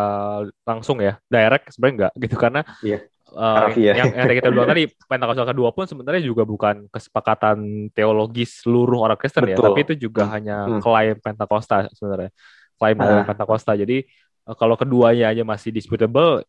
[0.65, 2.99] langsung ya, direct sebenarnya enggak gitu karena iya.
[3.29, 9.05] Uh, yang, yang kita bilang tadi Pentakosta kedua pun sebenarnya juga bukan kesepakatan teologis seluruh
[9.05, 10.33] orang Kristen ya, tapi itu juga hmm.
[10.33, 10.81] hanya hmm.
[10.81, 12.33] klaim Pentakosta sebenarnya.
[12.73, 13.05] Klaim uh.
[13.05, 13.77] dari Pentakosta.
[13.77, 14.01] Jadi
[14.49, 16.41] uh, kalau keduanya aja masih disputable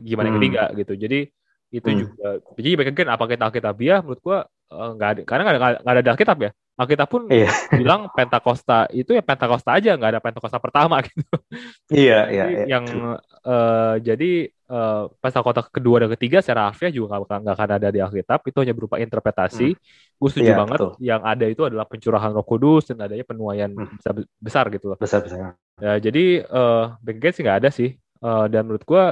[0.00, 0.32] gimana hmm.
[0.32, 0.92] yang ketiga gitu.
[0.96, 1.20] Jadi
[1.76, 1.98] itu hmm.
[2.00, 5.92] juga jadi bagian apa kita Alkitabiah menurut gua uh, enggak ada karena enggak ada, enggak
[5.92, 6.50] ada Alkitab ya.
[6.78, 7.50] Alkitab pun iya.
[7.74, 11.26] bilang Pentakosta itu ya Pentakosta aja nggak ada Pentakosta pertama gitu.
[11.90, 12.44] Iya iya.
[12.46, 12.64] iya.
[12.70, 12.84] Yang
[13.42, 18.46] uh, jadi uh, Pentakosta kedua dan ketiga secara harfiah juga nggak akan ada di Alkitab
[18.46, 19.74] itu hanya berupa interpretasi.
[19.74, 19.80] Hmm.
[20.22, 20.78] Gue setuju iya, banget.
[20.78, 20.92] Betul.
[21.02, 23.98] Yang ada itu adalah pencurahan Roh Kudus dan adanya penuaian hmm.
[23.98, 24.98] besar, besar gitu loh.
[25.02, 25.58] Besar besar.
[25.82, 27.98] Ya jadi uh, Back sih nggak ada sih.
[28.22, 29.04] Uh, dan menurut gue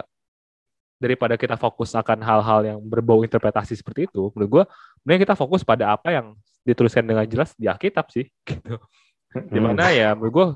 [0.97, 4.65] daripada kita fokus akan hal-hal yang berbau interpretasi seperti itu, menurut gue,
[5.07, 6.35] mending kita fokus pada apa yang
[6.67, 8.83] dituliskan dengan jelas di Alkitab sih gitu.
[9.31, 10.47] Di mana ya menurut gue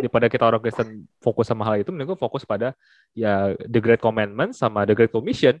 [0.00, 2.72] daripada kita orang Kristen fokus sama hal itu, menurut gue fokus pada
[3.12, 5.60] ya the Great Commandment sama the Great Commission.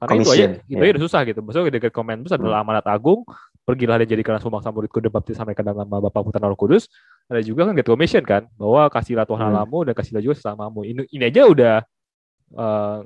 [0.00, 1.40] Karena Commission, itu aja, itu aja udah susah gitu.
[1.42, 3.24] Maksudnya the Great Commandment adalah amanat agung,
[3.64, 6.88] pergilah dan jadikanlah sumbang muridku dan baptis sampai ke dalam nama Bapa Putra Roh Kudus.
[7.28, 9.52] Ada juga kan Great Commission kan, bahwa kasihlah Tuhan hmm.
[9.56, 10.84] Alamu dan kasihlah juga sesamamu.
[10.84, 11.74] Ini, ini aja udah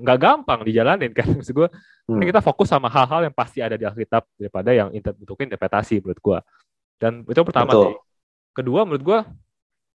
[0.00, 1.26] nggak uh, gampang dijalanin kan?
[1.40, 1.68] Maksud gue
[2.08, 2.22] hmm.
[2.24, 6.38] kita fokus sama hal-hal yang pasti ada di Alkitab daripada yang inter interpretasi menurut gue
[6.98, 7.94] dan itu pertama sih.
[8.54, 9.18] Kedua menurut gue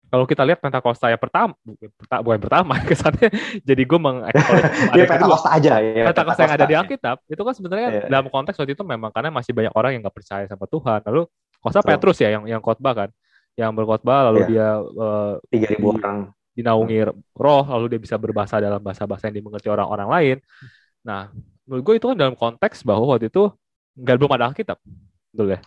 [0.06, 1.52] kalau kita lihat Pentakosta yang pertama
[2.22, 3.26] bukan pertama kesannya
[3.66, 4.56] jadi gue mengekspor
[4.94, 8.08] ya, Pentakosta aja ya Pentakosta yang ada di Alkitab itu kan sebenarnya yeah.
[8.10, 11.00] dalam konteks waktu itu memang karena masih banyak orang yang nggak percaya sama Tuhan.
[11.10, 11.22] Lalu
[11.58, 13.10] Kosta Petrus ya yang yang khotbah kan
[13.56, 14.48] yang berkhotbah lalu yeah.
[14.48, 19.68] dia uh, tiga ribu orang dinaungi roh lalu dia bisa berbahasa dalam bahasa-bahasa yang dimengerti
[19.68, 20.36] orang-orang lain.
[21.04, 21.28] Nah,
[21.68, 23.52] menurut gue itu kan dalam konteks bahwa waktu itu
[24.00, 24.80] nggak belum ada Alkitab,
[25.30, 25.60] betul ya?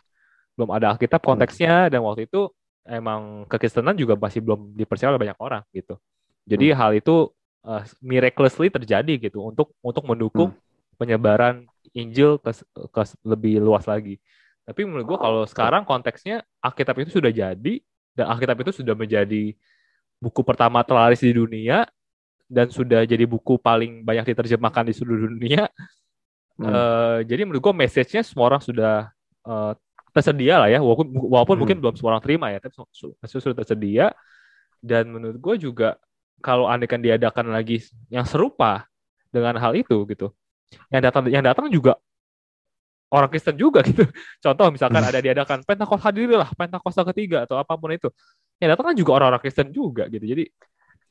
[0.57, 2.49] Belum ada Alkitab konteksnya dan waktu itu
[2.89, 5.95] emang kekristenan juga masih belum dipercaya oleh banyak orang gitu.
[6.49, 6.77] Jadi hmm.
[6.77, 7.29] hal itu
[7.63, 10.97] uh, miraculously terjadi gitu untuk untuk mendukung hmm.
[10.97, 12.51] penyebaran Injil ke,
[12.89, 14.17] ke lebih luas lagi.
[14.65, 17.73] Tapi menurut gue kalau sekarang konteksnya Alkitab itu sudah jadi
[18.13, 19.57] dan Alkitab itu sudah menjadi
[20.19, 21.87] buku pertama terlaris di dunia
[22.49, 25.71] dan sudah jadi buku paling banyak diterjemahkan di seluruh dunia.
[26.59, 26.65] Hmm.
[26.67, 29.07] Uh, jadi menurut gue message-nya semua orang sudah
[29.47, 29.71] uh,
[30.11, 31.61] tersedia lah ya, walaupun, walaupun hmm.
[31.63, 32.75] mungkin belum semua orang terima ya, tapi
[33.23, 34.11] sudah tersedia.
[34.79, 35.95] Dan menurut gue juga
[36.43, 38.87] kalau andekan diadakan lagi yang serupa
[39.29, 40.33] dengan hal itu gitu,
[40.89, 41.99] yang datang yang datang juga
[43.13, 44.05] orang Kristen juga gitu.
[44.43, 48.09] Contoh misalkan ada diadakan Pentakosta hadirilah Pentakosta ketiga atau apa pun itu
[48.59, 50.43] yang datang kan juga orang-orang Kristen juga gitu jadi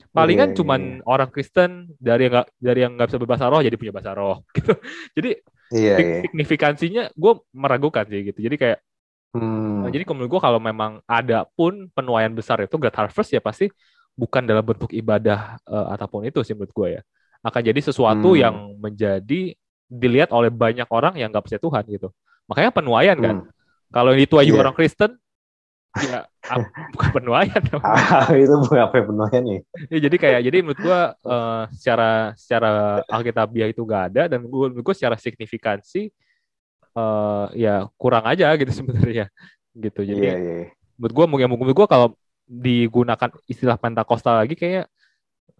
[0.09, 1.05] palingan yeah, iya, cuman yeah.
[1.05, 4.41] orang Kristen dari yang gak, dari yang nggak bisa berbahasa roh jadi punya bahasa roh
[4.57, 4.73] gitu
[5.13, 5.31] jadi
[5.73, 6.21] yeah, yeah.
[6.25, 8.79] signifikansinya gue meragukan sih gitu jadi kayak
[9.37, 9.85] hmm.
[9.85, 13.69] nah, jadi menurut gue kalau memang ada pun penuaian besar itu Great Harvest ya pasti
[14.17, 17.01] bukan dalam bentuk ibadah uh, ataupun itu sih menurut gue ya
[17.45, 18.39] akan jadi sesuatu hmm.
[18.41, 19.55] yang menjadi
[19.89, 22.09] dilihat oleh banyak orang yang nggak percaya Tuhan gitu
[22.49, 23.49] makanya penuaian kan hmm.
[23.93, 24.57] kalau yang dituai yeah.
[24.57, 25.17] orang Kristen
[26.03, 26.19] ya
[26.95, 29.59] bukan penuaian ah, itu bukan apa penuaian nih
[29.91, 34.71] ya, jadi kayak jadi menurut gua uh, secara secara alkitabiah itu gak ada dan gua
[34.71, 36.09] menurut gua secara signifikansi
[36.95, 39.27] uh, ya kurang aja gitu sebenarnya
[39.75, 40.57] gitu jadi yeah, yeah.
[40.65, 40.67] Iya.
[40.97, 42.07] menurut gua mungkin menurut gua kalau
[42.49, 44.89] digunakan istilah Pentakosta lagi kayak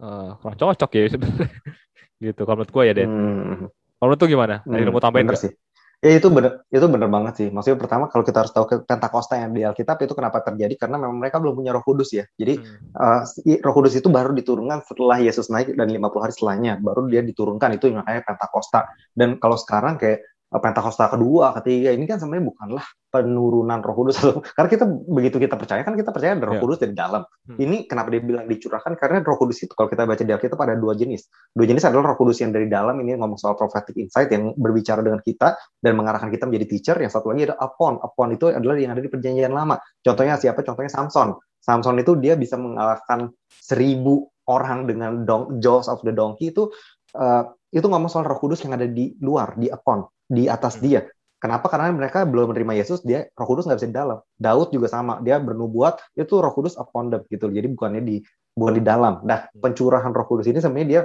[0.01, 1.49] uh, kurang cocok ya sebenarnya
[2.25, 3.67] gitu kalau menurut gua ya Den hmm.
[3.99, 4.55] kalau menurut gimana?
[4.63, 5.53] Hmm, mau tambahin sih
[5.99, 7.47] Ya itu bener, itu bener banget sih.
[7.51, 11.19] Maksudnya pertama kalau kita harus tahu Pentakosta yang di Alkitab itu kenapa terjadi karena memang
[11.19, 12.23] mereka belum punya Roh Kudus ya.
[12.39, 12.95] Jadi hmm.
[12.95, 17.19] uh, Roh Kudus itu baru diturunkan setelah Yesus naik dan 50 hari setelahnya baru dia
[17.19, 18.87] diturunkan itu makanya Pentakosta.
[19.11, 22.81] Dan kalau sekarang kayak Pentakosta kedua, ketiga ini kan sebenarnya bukanlah
[23.13, 24.17] penurunan Roh Kudus
[24.57, 26.63] karena kita begitu kita percaya kan kita percaya ada Roh yeah.
[26.65, 27.21] Kudus dari dalam.
[27.21, 27.61] Hmm.
[27.61, 30.73] Ini kenapa dia bilang dicurahkan karena Roh Kudus itu kalau kita baca di Alkitab ada
[30.73, 31.29] dua jenis.
[31.53, 35.05] Dua jenis adalah Roh Kudus yang dari dalam ini ngomong soal prophetic insight yang berbicara
[35.05, 35.53] dengan kita
[35.85, 36.95] dan mengarahkan kita menjadi teacher.
[36.97, 38.01] Yang satu lagi ada upon.
[38.01, 39.77] Upon itu adalah yang ada di perjanjian lama.
[40.01, 40.65] Contohnya siapa?
[40.65, 41.37] Contohnya Samson.
[41.61, 46.73] Samson itu dia bisa mengalahkan seribu orang dengan dong, jaws of the donkey itu
[47.13, 50.83] uh, itu ngomong soal Roh Kudus yang ada di luar, di upon di atas hmm.
[50.85, 51.01] dia.
[51.39, 51.71] Kenapa?
[51.71, 54.19] Karena mereka belum menerima Yesus, dia Roh Kudus nggak bisa di dalam.
[54.35, 57.49] Daud juga sama, dia bernubuat itu Roh Kudus upon them gitu.
[57.49, 58.15] Jadi bukannya di
[58.53, 59.25] bukan di dalam.
[59.25, 59.59] Nah, hmm.
[59.59, 61.01] pencurahan Roh Kudus ini sebenarnya dia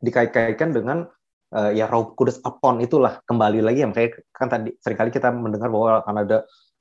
[0.00, 1.08] dikait-kaitkan dengan
[1.54, 5.30] uh, ya Roh Kudus upon itulah kembali lagi yang kayak kan tadi sering kali kita
[5.30, 6.38] mendengar bahwa akan ada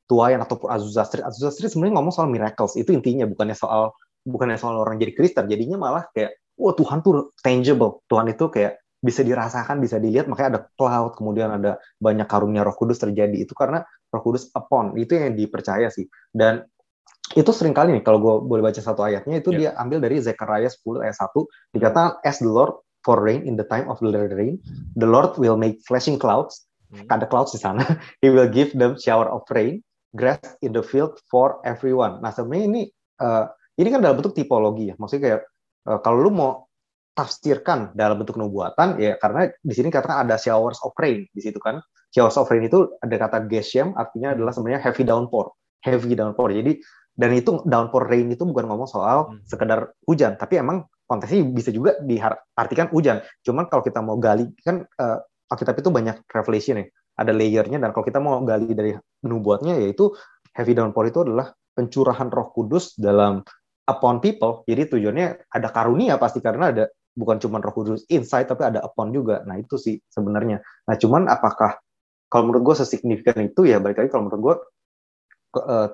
[0.10, 1.22] tuayan ataupun Azuzastri.
[1.22, 2.74] Azuzastri sebenarnya ngomong soal miracles.
[2.74, 3.94] Itu intinya bukannya soal
[4.26, 5.46] bukannya soal orang jadi Kristen.
[5.46, 8.02] Jadinya malah kayak wah Tuhan tuh tangible.
[8.10, 12.76] Tuhan itu kayak bisa dirasakan, bisa dilihat, makanya ada cloud, kemudian ada banyak karunia Roh
[12.76, 13.48] Kudus terjadi.
[13.48, 16.08] Itu karena Roh Kudus upon, itu yang dipercaya sih.
[16.30, 16.68] Dan
[17.38, 19.72] itu sering kali nih, kalau gue boleh baca satu ayatnya, itu yeah.
[19.76, 23.64] dia ambil dari Zechariah 10 ayat 1, dikatakan, As the Lord for rain in the
[23.64, 24.60] time of the rain,
[25.00, 27.08] the Lord will make flashing clouds, hmm.
[27.08, 27.86] ada clouds di sana,
[28.24, 29.80] He will give them shower of rain,
[30.12, 32.20] grass in the field for everyone.
[32.20, 32.82] Nah sebenarnya ini,
[33.24, 33.48] uh,
[33.80, 35.42] ini kan dalam bentuk tipologi ya, maksudnya kayak,
[35.88, 36.69] uh, kalau lu mau
[37.20, 41.60] tafsirkan dalam bentuk nubuatan ya karena di sini katakan ada showers of rain di situ
[41.60, 41.84] kan.
[42.16, 45.52] Showers of rain itu ada kata geshem artinya adalah sebenarnya heavy downpour.
[45.84, 46.56] Heavy downpour.
[46.56, 46.80] Jadi
[47.20, 49.44] dan itu downpour rain itu bukan ngomong soal hmm.
[49.44, 53.20] sekedar hujan tapi emang konteksnya bisa juga diartikan hujan.
[53.44, 55.20] Cuman kalau kita mau gali kan uh,
[55.52, 56.86] Alkitab itu banyak revelation ya.
[57.20, 58.96] Ada layernya dan kalau kita mau gali dari
[59.28, 60.16] nubuatnya yaitu
[60.56, 63.44] heavy downpour itu adalah pencurahan Roh Kudus dalam
[63.90, 64.62] upon people.
[64.70, 66.86] Jadi tujuannya ada karunia pasti karena ada
[67.18, 69.42] bukan cuma roh kudus inside tapi ada upon juga.
[69.44, 70.62] Nah itu sih sebenarnya.
[70.88, 71.80] Nah cuman apakah
[72.30, 74.56] kalau menurut gue sesignifikan itu ya balik lagi kalau menurut gue
[75.60, 75.88] uh,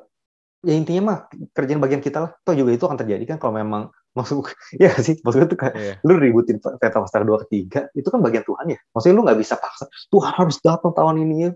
[0.66, 1.18] ya intinya mah
[1.56, 2.32] kerjaan bagian kita lah.
[2.44, 5.20] Toh juga itu akan terjadi kan kalau memang masuk ya sih?
[5.24, 5.96] Maksudnya tuh kayak yeah.
[6.04, 8.80] lu ributin peta pasar dua ketiga itu kan bagian Tuhan ya.
[8.92, 11.52] Maksudnya lu nggak bisa paksa Tuhan harus datang tahun ini ya.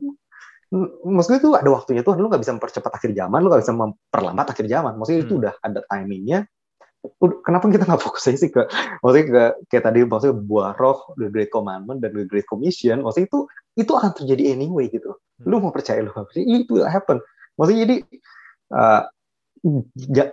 [1.02, 2.18] Maksudnya itu ada waktunya Tuhan.
[2.22, 4.94] Lu nggak bisa mempercepat akhir zaman lu nggak bisa memperlambat akhir zaman.
[4.96, 5.28] Maksudnya hmm.
[5.28, 6.40] itu udah ada timingnya
[7.44, 8.68] kenapa kita nggak fokus aja sih ke
[9.00, 13.32] maksudnya ke kayak tadi maksudnya buah roh the great commandment dan the great commission maksudnya
[13.32, 13.40] itu
[13.80, 15.16] itu akan terjadi anyway gitu.
[15.40, 15.48] Hmm.
[15.48, 17.24] lu mau percaya lu itu will happen.
[17.56, 17.96] Maksudnya jadi
[18.76, 19.04] uh,
[20.12, 20.26] ja,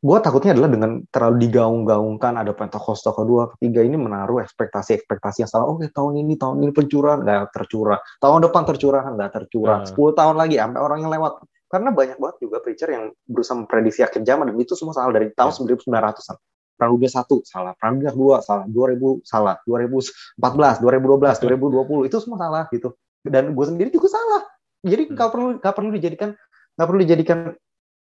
[0.00, 5.68] gue takutnya adalah dengan terlalu digaung-gaungkan ada Pentakosta kedua ketiga ini menaruh ekspektasi-ekspektasi yang salah.
[5.68, 8.00] Oke tahun ini tahun ini pencurahan nggak tercurah.
[8.20, 9.84] Tahun depan tercurahan nggak tercurah.
[9.84, 9.92] Hmm.
[9.92, 11.32] 10 tahun lagi sampai orang yang lewat
[11.74, 15.34] karena banyak banget juga preacher yang berusaha memprediksi akhir zaman dan itu semua salah dari
[15.34, 15.74] tahun ya.
[15.74, 16.38] 1900-an.
[16.74, 22.94] Praduga 1 salah, Praduga 2 salah, 2000 salah, 2014, 2012, 2020 itu semua salah gitu.
[23.26, 24.46] Dan gue sendiri juga salah.
[24.86, 25.14] Jadi hmm.
[25.18, 26.30] nggak perlu nggak perlu dijadikan
[26.78, 27.38] nggak perlu dijadikan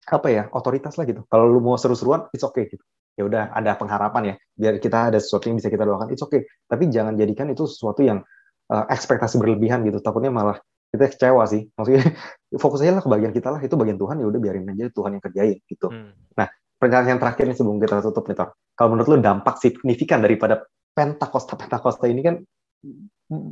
[0.06, 1.26] apa ya otoritas lah gitu.
[1.26, 2.86] Kalau lu mau seru-seruan, it's okay gitu.
[3.18, 6.46] Ya udah ada pengharapan ya, biar kita ada sesuatu yang bisa kita doakan, it's okay.
[6.70, 8.22] Tapi jangan jadikan itu sesuatu yang
[8.70, 10.04] uh, ekspektasi berlebihan gitu.
[10.04, 10.62] Takutnya malah
[10.96, 11.68] kita kecewa sih.
[11.76, 12.04] Maksudnya
[12.64, 13.60] fokus aja lah ke bagian kita lah.
[13.62, 15.88] Itu bagian Tuhan ya udah biarin aja Tuhan yang kerjain gitu.
[15.92, 16.16] Hmm.
[16.34, 18.50] nah pertanyaan yang terakhir nih sebelum kita tutup nih Tor.
[18.76, 20.64] Kalau menurut lo dampak signifikan daripada
[20.96, 22.36] Pentakosta Pentakosta ini kan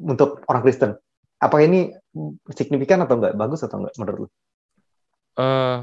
[0.08, 0.95] untuk orang Kristen
[1.43, 1.91] apa ini
[2.56, 3.36] signifikan atau enggak?
[3.36, 4.27] Bagus atau enggak menurut lo?
[5.36, 5.77] Uh,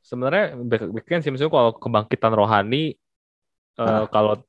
[0.00, 0.56] sebenarnya
[1.04, 1.28] kan sih.
[1.28, 2.96] Misalnya kalau kebangkitan rohani
[3.76, 4.40] uh, kalau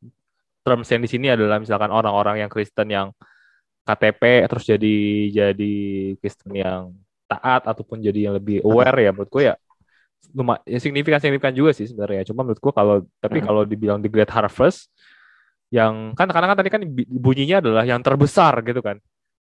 [0.64, 3.12] terms yang di sini adalah misalkan orang-orang yang Kristen yang
[3.88, 4.98] KTP terus jadi
[5.32, 5.76] jadi
[6.20, 6.92] Kristen yang
[7.28, 9.56] taat ataupun jadi yang lebih aware ya menurut gue ya
[10.34, 12.28] lumayan ya signifikan signifikan juga sih sebenarnya.
[12.28, 14.92] Cuma menurut gue kalau tapi kalau dibilang the great harvest
[15.72, 18.98] yang kan karena kan tadi kan bunyinya adalah yang terbesar gitu kan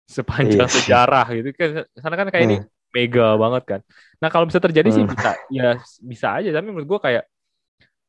[0.06, 0.74] sepanjang yes.
[0.74, 0.76] Iya.
[0.82, 1.48] sejarah gitu.
[1.56, 2.56] Kan karena kan kayak ini
[2.94, 3.80] mega banget kan.
[4.22, 7.24] Nah kalau bisa terjadi sih bisa ya bisa aja tapi menurut gue kayak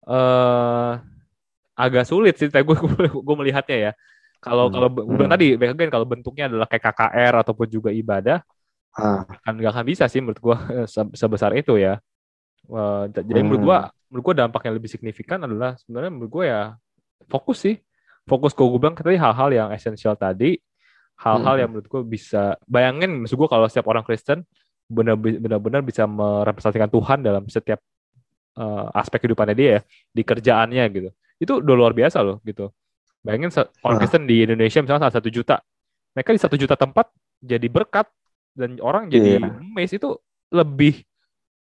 [0.07, 0.93] eh uh,
[1.77, 2.47] agak sulit sih.
[2.51, 2.77] Gue
[3.27, 3.91] gue melihatnya ya
[4.47, 4.73] kalau hmm.
[4.73, 5.31] kalau hmm.
[5.31, 8.41] tadi back again kalau bentuknya adalah kayak KKR ataupun juga ibadah,
[8.95, 9.23] ah.
[9.23, 10.57] kan nggak akan bisa sih menurut gua
[11.13, 11.99] sebesar itu ya.
[12.67, 13.45] Uh, jadi hmm.
[13.47, 13.77] menurut gua
[14.11, 16.61] menurut gua dampak yang lebih signifikan adalah sebenarnya menurut gua ya
[17.27, 17.75] fokus sih.
[18.27, 20.59] Fokus gue bilang tadi hal-hal yang esensial tadi,
[21.15, 21.61] hal-hal hmm.
[21.63, 24.43] yang menurut gua bisa bayangin maksud gua kalau setiap orang Kristen
[24.87, 27.79] benar-benar bisa merepresentasikan Tuhan dalam setiap
[28.59, 29.81] uh, aspek kehidupannya dia ya,
[30.11, 31.09] di kerjaannya gitu.
[31.37, 32.73] Itu udah luar biasa loh gitu.
[33.27, 33.51] Bayangin
[33.83, 35.59] orang Kristen di Indonesia misalnya satu juta,
[36.15, 37.11] mereka di satu juta tempat
[37.43, 38.07] jadi berkat
[38.57, 39.53] dan orang jadi yeah.
[39.61, 40.17] mes itu
[40.49, 41.05] lebih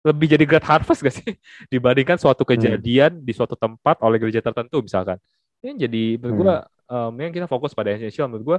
[0.00, 1.36] lebih jadi great harvest gak sih
[1.72, 2.50] dibandingkan suatu hmm.
[2.56, 3.24] kejadian hmm.
[3.24, 5.20] di suatu tempat oleh gereja tertentu misalkan
[5.60, 6.40] ini jadi menurut hmm.
[6.42, 6.54] gue
[6.90, 8.58] um, yang kita fokus pada essential menurut gue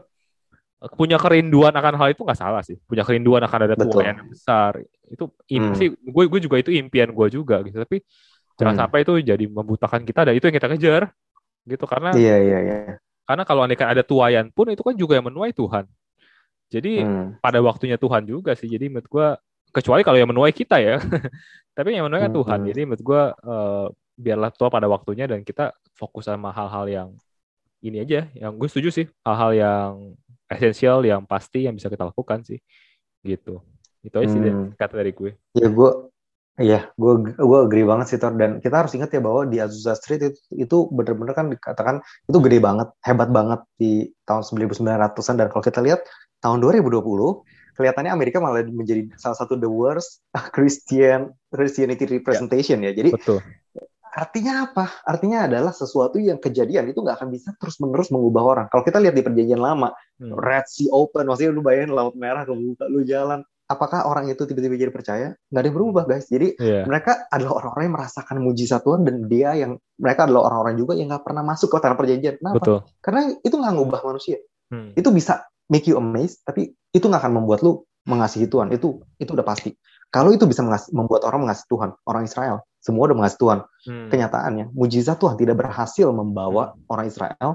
[0.98, 4.82] punya kerinduan akan hal itu nggak salah sih punya kerinduan akan ada Tuhan yang besar
[5.10, 5.76] itu hmm.
[5.78, 8.02] sih gue gue juga itu impian gue juga gitu tapi
[8.58, 8.82] jangan hmm.
[8.86, 11.02] sampai itu jadi membutakan kita dan itu yang kita kejar
[11.66, 11.86] gitu.
[11.86, 12.78] Karena iya iya iya.
[13.26, 15.88] karena kalau andaikan ada tuayan pun itu kan juga yang menuai Tuhan.
[16.72, 17.44] Jadi hmm.
[17.44, 18.72] pada waktunya Tuhan juga sih.
[18.72, 19.28] Jadi menurut gue
[19.76, 21.00] kecuali kalau yang menuai kita ya.
[21.78, 22.60] Tapi yang menuai kan Tuhan.
[22.64, 22.68] Hmm.
[22.68, 23.88] jadi menurut gue uh,
[24.20, 27.10] biarlah tua pada waktunya dan kita fokus sama hal-hal yang
[27.84, 28.28] ini aja.
[28.36, 29.06] Yang gue setuju sih.
[29.24, 29.92] Hal-hal yang
[30.52, 32.60] esensial yang pasti yang bisa kita lakukan sih.
[33.24, 33.60] Gitu.
[34.02, 34.76] Itu aja sih hmm.
[34.80, 35.32] kata dari gue.
[35.56, 35.90] Ya gue
[36.62, 39.98] Iya, gue gue agree banget sih Tor dan kita harus ingat ya bahwa di Azusa
[39.98, 45.48] Street itu, itu benar-benar kan dikatakan itu gede banget, hebat banget di tahun 1900-an dan
[45.50, 46.06] kalau kita lihat
[46.40, 47.02] tahun 2020
[47.76, 50.22] kelihatannya Amerika malah menjadi salah satu the worst
[50.56, 52.94] Christian Christianity representation ya.
[52.94, 53.02] ya.
[53.02, 53.40] Jadi Betul.
[54.12, 54.86] artinya apa?
[55.08, 58.66] Artinya adalah sesuatu yang kejadian itu nggak akan bisa terus menerus mengubah orang.
[58.70, 60.36] Kalau kita lihat di perjanjian lama, hmm.
[60.36, 63.42] Red Sea Open, maksudnya lu bayangin laut merah kebuka, lu jalan.
[63.72, 65.28] Apakah orang itu tiba-tiba jadi percaya?
[65.48, 66.28] Nggak ada yang berubah guys.
[66.28, 66.84] Jadi yeah.
[66.84, 71.08] mereka adalah orang-orang yang merasakan mujizat Tuhan dan dia yang mereka adalah orang-orang juga yang
[71.08, 72.36] nggak pernah masuk ke tanah perjanjian.
[72.44, 72.56] Kenapa?
[72.60, 72.78] Betul.
[73.00, 74.38] Karena itu nggak ngubah manusia.
[74.68, 74.92] Hmm.
[75.00, 78.76] Itu bisa make you amazed, tapi itu nggak akan membuat lu mengasihi Tuhan.
[78.76, 79.72] Itu itu udah pasti.
[80.12, 80.60] Kalau itu bisa
[80.92, 83.60] membuat orang mengasihi Tuhan, orang Israel, semua udah mengasihi Tuhan.
[83.88, 84.10] Hmm.
[84.12, 86.92] Kenyataannya, mujizat Tuhan tidak berhasil membawa hmm.
[86.92, 87.50] orang Israel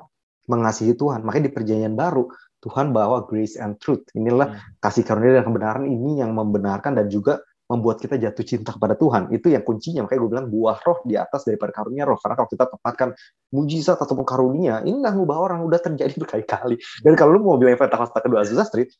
[0.48, 1.20] mengasihi Tuhan.
[1.26, 2.24] Makanya di perjanjian baru,
[2.66, 4.02] Tuhan bawa grace and truth.
[4.18, 4.82] Inilah hmm.
[4.82, 9.30] kasih karunia dan kebenaran ini yang membenarkan dan juga membuat kita jatuh cinta kepada Tuhan.
[9.30, 10.06] Itu yang kuncinya.
[10.06, 12.18] Makanya gue bilang buah roh di atas daripada karunia roh.
[12.18, 13.08] Karena kalau kita tempatkan
[13.54, 15.58] mujizat ataupun karunia, ini nggak ngubah orang.
[15.62, 16.78] Udah terjadi berkali-kali.
[17.02, 18.90] Dan kalau lu mau bilang Pentakosta kedua Azusa Street,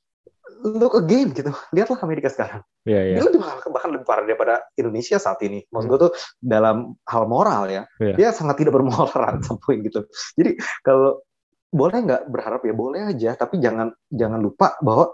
[0.67, 1.51] look again gitu.
[1.75, 2.63] Lihatlah Amerika sekarang.
[2.87, 3.23] Yeah, yeah.
[3.23, 3.39] Dia
[3.71, 5.63] bahkan lebih parah daripada Indonesia saat ini.
[5.71, 8.17] Maksud gue tuh dalam hal moral ya, yeah.
[8.19, 10.07] dia sangat tidak bermoral sampai gitu.
[10.39, 11.23] Jadi kalau
[11.71, 15.13] boleh nggak berharap ya boleh aja, tapi jangan jangan lupa bahwa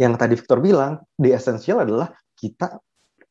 [0.00, 2.80] yang tadi Victor bilang, di esensial adalah kita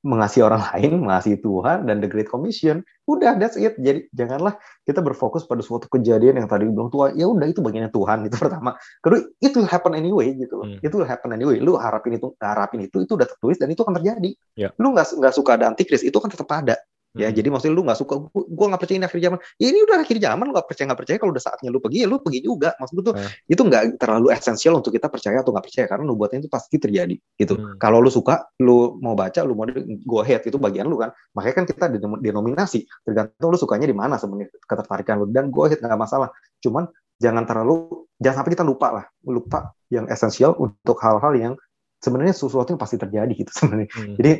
[0.02, 2.82] mengasihi orang lain, mengasihi Tuhan dan the Great Commission.
[3.06, 3.78] Udah, that's it.
[3.78, 7.94] Jadi janganlah kita berfokus pada suatu kejadian yang tadi bilang Tuhan, ya udah itu bagiannya
[7.94, 8.74] Tuhan itu pertama.
[9.06, 10.66] Kedua, itu happen anyway gitu loh.
[10.74, 10.82] Hmm.
[10.82, 11.62] Itu happen anyway.
[11.62, 14.32] Lu harapin itu, harapin itu, itu udah tertulis dan itu akan terjadi.
[14.58, 14.74] Yeah.
[14.82, 16.82] Lu nggak nggak suka ada antikris, itu kan tetap ada.
[17.12, 17.36] Ya, hmm.
[17.36, 19.40] jadi maksudnya lu nggak suka, gue nggak percaya ini akhir zaman.
[19.60, 21.18] Ya ini udah akhir zaman, lu nggak percaya nggak percaya.
[21.20, 22.70] Kalau udah saatnya lu pergi, ya lu pergi juga.
[22.80, 23.52] Maksud gue tuh hmm.
[23.52, 26.76] itu nggak terlalu esensial untuk kita percaya atau nggak percaya karena lu buatnya itu pasti
[26.80, 27.54] terjadi gitu.
[27.60, 27.76] Hmm.
[27.76, 29.68] Kalau lu suka, lu mau baca, lu mau
[30.08, 31.12] go ahead itu bagian lu kan.
[31.36, 31.86] Makanya kan kita
[32.24, 36.32] denominasi tergantung lu sukanya di mana sebenarnya ketertarikan lu dan go ahead nggak masalah.
[36.64, 36.88] Cuman
[37.20, 41.54] jangan terlalu jangan sampai kita lupa lah, lupa yang esensial untuk hal-hal yang
[42.02, 43.88] sebenarnya sesuatu yang pasti terjadi gitu sebenarnya.
[43.94, 44.16] Hmm.
[44.16, 44.32] Jadi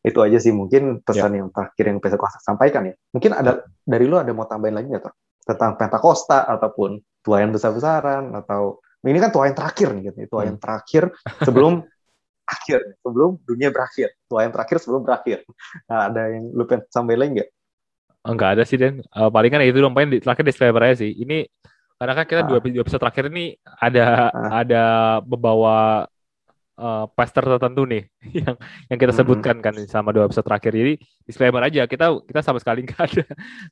[0.00, 1.44] itu aja sih mungkin pesan ya.
[1.44, 2.94] yang terakhir yang bisa saya sampaikan ya.
[3.12, 5.12] Mungkin ada dari lu ada mau tambahin lagi nggak
[5.44, 10.62] tentang Pentakosta ataupun tuayan besar-besaran atau ini kan tuayan terakhir nih gitu, tuayan hmm.
[10.62, 11.12] terakhir
[11.46, 11.84] sebelum
[12.44, 15.46] akhir, sebelum dunia berakhir, tuayan terakhir sebelum berakhir.
[15.86, 17.50] Nah, ada yang lu pengen sampaikan lagi nggak?
[18.20, 19.00] Enggak ada sih Den.
[19.16, 21.12] Uh, paling kan itu dong paling terakhir disclaimer aja sih.
[21.16, 21.48] Ini
[22.00, 22.48] karena kan kita ah.
[22.48, 24.60] dua, episode terakhir ini ada ah.
[24.60, 24.84] ada
[25.24, 26.08] membawa
[26.80, 28.08] uh, pastor tertentu nih
[28.42, 28.56] yang
[28.88, 29.20] yang kita hmm.
[29.20, 30.72] sebutkan kan sama dua episode terakhir.
[30.72, 30.94] Jadi
[31.28, 33.24] disclaimer aja kita kita sama sekali nggak ada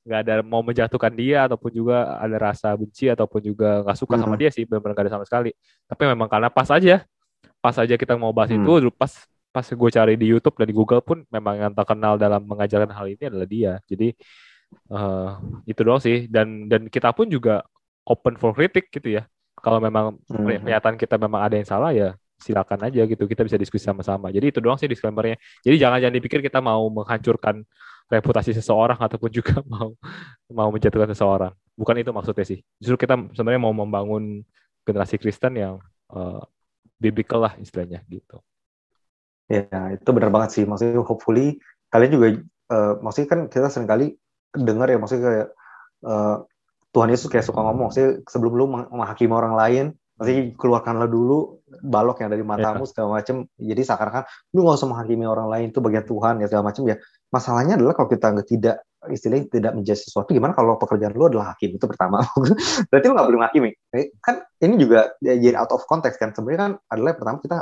[0.04, 4.36] nggak ada mau menjatuhkan dia ataupun juga ada rasa benci ataupun juga nggak suka sama
[4.36, 4.42] hmm.
[4.44, 5.50] dia sih benar-benar nggak ada sama sekali.
[5.88, 7.02] Tapi memang karena pas aja
[7.58, 8.62] pas aja kita mau bahas hmm.
[8.62, 9.12] itu pas
[9.48, 13.06] pas gue cari di YouTube dan di Google pun memang yang terkenal dalam mengajarkan hal
[13.08, 13.72] ini adalah dia.
[13.88, 14.12] Jadi
[14.92, 17.64] uh, itu doang sih dan dan kita pun juga
[18.04, 19.24] open for kritik gitu ya.
[19.58, 20.62] Kalau memang hmm.
[20.62, 24.30] pernyataan kita memang ada yang salah ya silakan aja gitu kita bisa diskusi sama-sama.
[24.30, 25.36] Jadi itu doang sih disclaimernya.
[25.66, 27.66] Jadi jangan jangan dipikir kita mau menghancurkan
[28.08, 29.92] reputasi seseorang ataupun juga mau
[30.48, 31.52] mau menjatuhkan seseorang.
[31.74, 32.62] Bukan itu maksudnya sih.
[32.78, 34.46] Justru kita sebenarnya mau membangun
[34.86, 35.74] generasi Kristen yang
[36.14, 36.40] uh,
[36.96, 38.38] biblical lah istilahnya gitu.
[39.50, 40.64] Ya itu benar banget sih.
[40.64, 41.58] Maksudnya hopefully
[41.90, 42.26] kalian juga
[42.70, 44.06] uh, maksudnya kan kita sering kali
[44.54, 45.48] dengar ya maksudnya kayak
[46.06, 46.36] uh,
[46.94, 47.90] Tuhan Yesus kayak suka ngomong.
[47.90, 49.86] Sih sebelum lu menghakimi orang lain
[50.18, 52.90] Masih keluarkanlah dulu balok yang dari matamu yeah.
[52.90, 53.46] segala macam.
[53.54, 54.22] Jadi seakan-akan
[54.54, 56.96] lu nggak usah menghakimi orang lain itu bagian Tuhan ya segala macam ya.
[57.30, 61.54] Masalahnya adalah kalau kita nggak tidak istilahnya tidak menjadi sesuatu gimana kalau pekerjaan lu adalah
[61.54, 61.78] hakim?
[61.78, 62.26] Itu pertama.
[62.90, 63.70] Berarti lu nggak boleh menghakimi.
[63.94, 66.34] Eh, kan ini juga jadi out of context kan.
[66.34, 67.58] Sebenarnya kan adalah pertama kita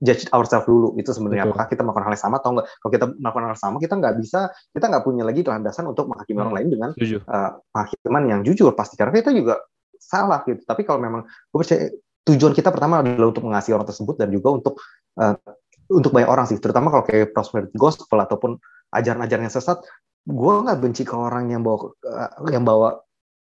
[0.00, 1.46] judge ourselves dulu itu sebenarnya.
[1.46, 3.94] Apakah kita melakukan hal yang sama atau enggak kalau kita melakukan hal yang sama kita
[4.00, 4.40] nggak bisa
[4.72, 6.44] kita nggak punya lagi landasan untuk menghakimi hmm.
[6.48, 8.96] orang lain dengan uh, penghakiman yang jujur pasti.
[8.96, 9.60] Karena kita juga
[10.10, 10.66] salah gitu.
[10.66, 11.86] Tapi kalau memang gue percaya
[12.26, 14.74] tujuan kita pertama adalah untuk mengasihi orang tersebut dan juga untuk
[15.22, 15.38] uh,
[15.90, 16.58] untuk banyak orang sih.
[16.58, 18.58] Terutama kalau kayak prosperity gospel ataupun
[18.90, 19.78] ajaran-ajaran yang sesat
[20.26, 22.98] gue nggak benci ke orang yang bawa uh, yang bawa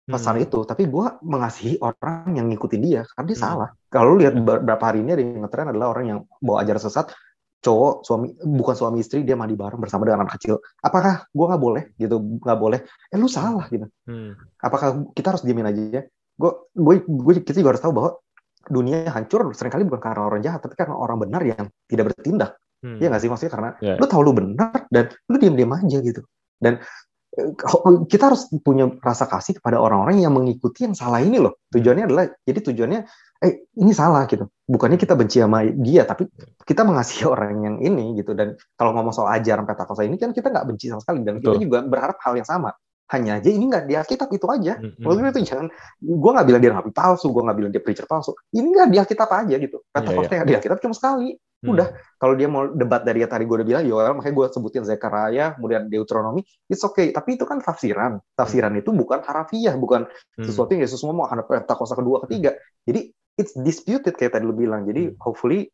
[0.08, 0.46] pesan hmm.
[0.46, 0.60] itu.
[0.68, 3.46] Tapi gue mengasihi orang yang ngikutin dia karena dia hmm.
[3.48, 3.70] salah.
[3.88, 7.08] Kalau lihat beberapa hari ini ada yang ngetren adalah orang yang bawa ajaran sesat
[7.58, 10.62] cowok suami bukan suami istri dia mandi bareng bersama dengan anak kecil.
[10.80, 12.16] Apakah gue nggak boleh gitu?
[12.22, 12.80] Nggak boleh.
[13.12, 13.90] Eh lu salah gitu.
[14.08, 14.40] Hmm.
[14.62, 16.08] apakah kita harus diemin aja
[16.38, 18.12] gue gue gue kita juga harus tahu bahwa
[18.68, 22.60] dunia hancur sering kali bukan karena orang jahat tapi karena orang benar yang tidak bertindak
[22.84, 23.00] hmm.
[23.02, 23.98] ya nggak sih maksudnya karena yeah.
[23.98, 26.22] lu tahu lu benar dan lu diem diem aja gitu
[26.62, 26.84] dan
[28.10, 31.62] kita harus punya rasa kasih kepada orang-orang yang mengikuti yang salah ini loh.
[31.70, 33.00] Tujuannya adalah jadi tujuannya
[33.46, 34.50] eh ini salah gitu.
[34.66, 36.26] Bukannya kita benci sama dia, tapi
[36.66, 38.34] kita mengasihi orang yang ini gitu.
[38.34, 41.46] Dan kalau ngomong soal ajaran petakosta ini kan kita nggak benci sama sekali dan Betul.
[41.54, 42.74] kita juga berharap hal yang sama.
[43.08, 44.74] Hanya aja ini nggak di Alkitab itu aja.
[44.80, 45.32] Mm -hmm.
[45.32, 45.68] itu jangan,
[46.04, 48.36] gue nggak bilang dia nabi palsu, gue nggak bilang dia preacher palsu.
[48.52, 49.78] Ini nggak di Alkitab aja gitu.
[49.90, 50.48] Pentakosta yeah, yeah.
[50.48, 51.40] di Alkitab cuma sekali.
[51.58, 51.74] Hmm.
[51.74, 51.90] Udah,
[52.22, 55.58] kalau dia mau debat dari yang tadi gue udah bilang, Yoel, makanya gue sebutin Zechariah,
[55.58, 57.10] kemudian Deuteronomi, it's okay.
[57.10, 58.22] Tapi itu kan tafsiran.
[58.38, 58.82] Tafsiran hmm.
[58.86, 60.46] itu bukan harafiah, bukan hmm.
[60.46, 62.54] sesuatu yang Yesus ngomong ada pentakosta kedua, ketiga.
[62.86, 63.10] Jadi
[63.42, 64.86] it's disputed kayak tadi lu bilang.
[64.86, 65.18] Jadi hmm.
[65.18, 65.66] hopefully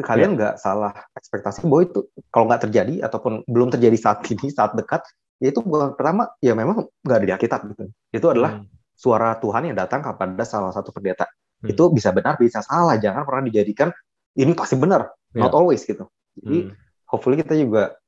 [0.00, 0.36] kalian ya.
[0.38, 0.62] nggak yeah.
[0.62, 2.00] salah ekspektasi bahwa itu
[2.32, 5.04] kalau nggak terjadi ataupun belum terjadi saat ini, saat dekat,
[5.42, 7.82] ya itu bukan pertama ya memang nggak ada di Alkitab gitu.
[8.14, 8.94] Itu adalah hmm.
[8.94, 11.26] suara Tuhan yang datang kepada salah satu pendeta.
[11.26, 11.74] Hmm.
[11.74, 12.94] Itu bisa benar, bisa salah.
[13.02, 13.90] Jangan pernah dijadikan
[14.38, 15.42] ini pasti benar, yeah.
[15.42, 16.06] not always gitu.
[16.38, 16.72] Jadi hmm.
[17.10, 17.98] hopefully kita juga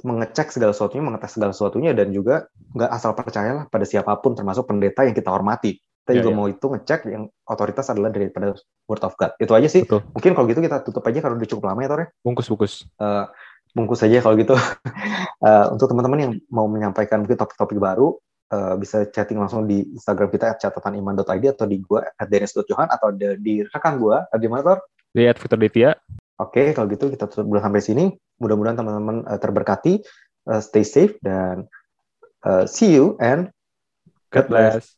[0.00, 4.64] mengecek segala sesuatunya, mengetes segala sesuatunya dan juga nggak asal percayalah pada siapa pun termasuk
[4.64, 5.76] pendeta yang kita hormati.
[5.76, 6.38] Kita yeah, juga yeah.
[6.40, 8.56] mau itu ngecek yang otoritas adalah daripada
[8.88, 9.36] word of God.
[9.36, 9.84] Itu aja sih.
[9.84, 10.08] Betul.
[10.16, 12.04] Mungkin kalau gitu kita tutup aja kalau udah cukup lama ya Tore.
[12.24, 12.88] Bungkus bungkus.
[12.96, 13.28] Uh,
[13.72, 14.54] bungkus saja kalau gitu.
[14.54, 18.16] uh, untuk teman-teman yang mau menyampaikan mungkin topik-topik baru,
[18.52, 23.26] uh, bisa chatting langsung di Instagram kita catataniman.id atau di gua at dennis.johan atau di,
[23.40, 24.78] di rekan gua di mana Tor?
[25.16, 25.90] Lihat Victor Devia.
[26.38, 28.04] Oke, kalau gitu kita tutup dulu sampai sini.
[28.38, 30.04] Mudah-mudahan teman-teman uh, terberkati,
[30.46, 31.66] uh, stay safe dan
[32.46, 33.50] uh, see you and
[34.30, 34.97] God bless.